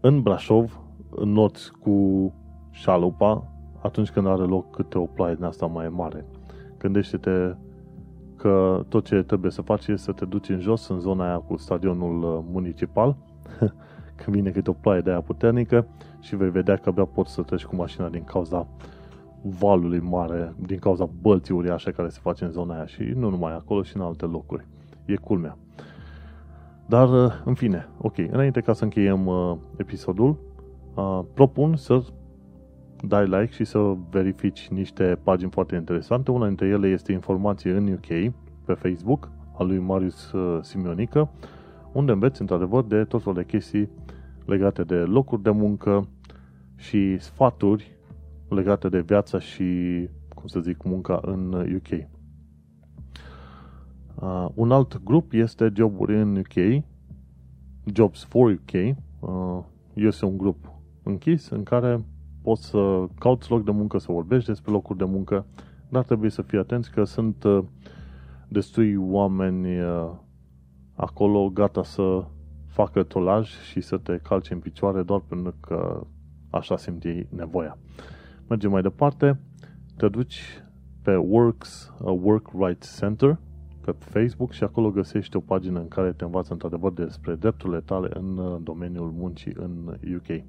[0.00, 0.80] în Brașov,
[1.24, 2.32] noți cu
[2.70, 3.46] șalupa
[3.82, 6.24] atunci când are loc câte o ploaie din asta mai mare.
[6.78, 7.54] Gândește-te
[8.36, 11.38] că tot ce trebuie să faci este să te duci în jos, în zona aia
[11.38, 13.16] cu stadionul uh, municipal,
[14.22, 15.86] când vine câte o ploaie de aia puternică
[16.20, 18.66] și vei vedea că abia poți să treci cu mașina din cauza
[19.42, 23.52] valului mare, din cauza bălții uriașe care se face în zona aia și nu numai
[23.54, 24.66] acolo și în alte locuri.
[25.04, 25.56] E culmea.
[26.86, 30.36] Dar, uh, în fine, ok, înainte ca să încheiem uh, episodul,
[30.94, 32.02] uh, propun să
[33.06, 36.30] dai like și să verifici niște pagini foarte interesante.
[36.30, 38.32] Una dintre ele este informație în UK,
[38.64, 39.28] pe Facebook,
[39.58, 41.30] al lui Marius uh, Simionică,
[41.92, 43.88] unde înveți, într-adevăr, de tot felul de chestii
[44.50, 46.08] legate de locuri de muncă
[46.76, 47.98] și sfaturi
[48.48, 49.64] legate de viața și,
[50.34, 52.08] cum să zic, munca în UK.
[54.14, 56.84] Uh, un alt grup este joburi în UK,
[57.94, 58.96] Jobs for UK.
[59.20, 59.64] Uh,
[59.94, 60.72] este un grup
[61.02, 62.04] închis în care
[62.42, 65.46] poți să cauți loc de muncă, să vorbești despre locuri de muncă,
[65.88, 67.64] dar trebuie să fii atenți că sunt uh,
[68.48, 70.10] destui oameni uh,
[70.94, 72.24] acolo gata să
[72.70, 76.06] facă tolaj și să te calce în picioare doar pentru că
[76.50, 77.78] așa simt ei nevoia.
[78.48, 79.40] Mergem mai departe,
[79.96, 80.62] te duci
[81.02, 83.38] pe Works, uh, Work Rights Center
[83.80, 88.08] pe Facebook și acolo găsești o pagină în care te învață într-adevăr despre drepturile tale
[88.12, 90.42] în domeniul muncii în UK.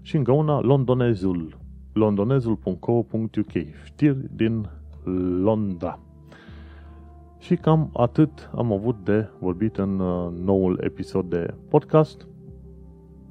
[0.00, 1.58] Și încă una, londonezul.
[1.92, 3.52] londonezul.co.uk
[3.84, 4.68] Știri din
[5.42, 5.98] Londra.
[7.40, 12.26] Și cam atât am avut de vorbit în uh, noul episod de podcast.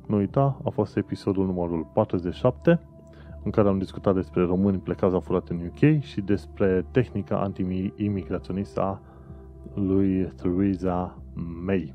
[0.08, 2.80] Nu uita, a fost episodul numărul 47,
[3.44, 9.02] în care am discutat despre români plecați afurat în UK și despre tehnica anti-imigraționistă a
[9.74, 11.18] lui Theresa
[11.66, 11.94] May.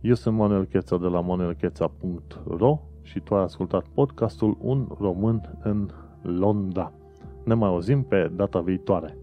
[0.00, 5.88] Eu sunt Manuel Cheța de la manuelcheța.ro și tu ai ascultat podcastul Un Român în
[6.22, 6.92] Londra.
[7.44, 9.16] Ne mai auzim pe data viitoare.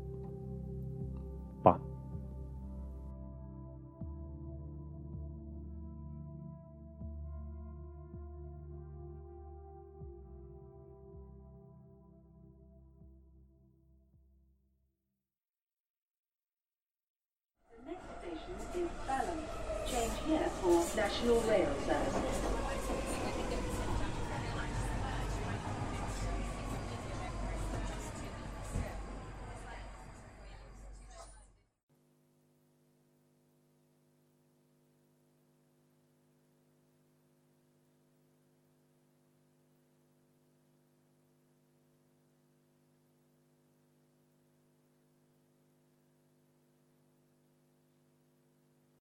[20.96, 21.73] National Rail.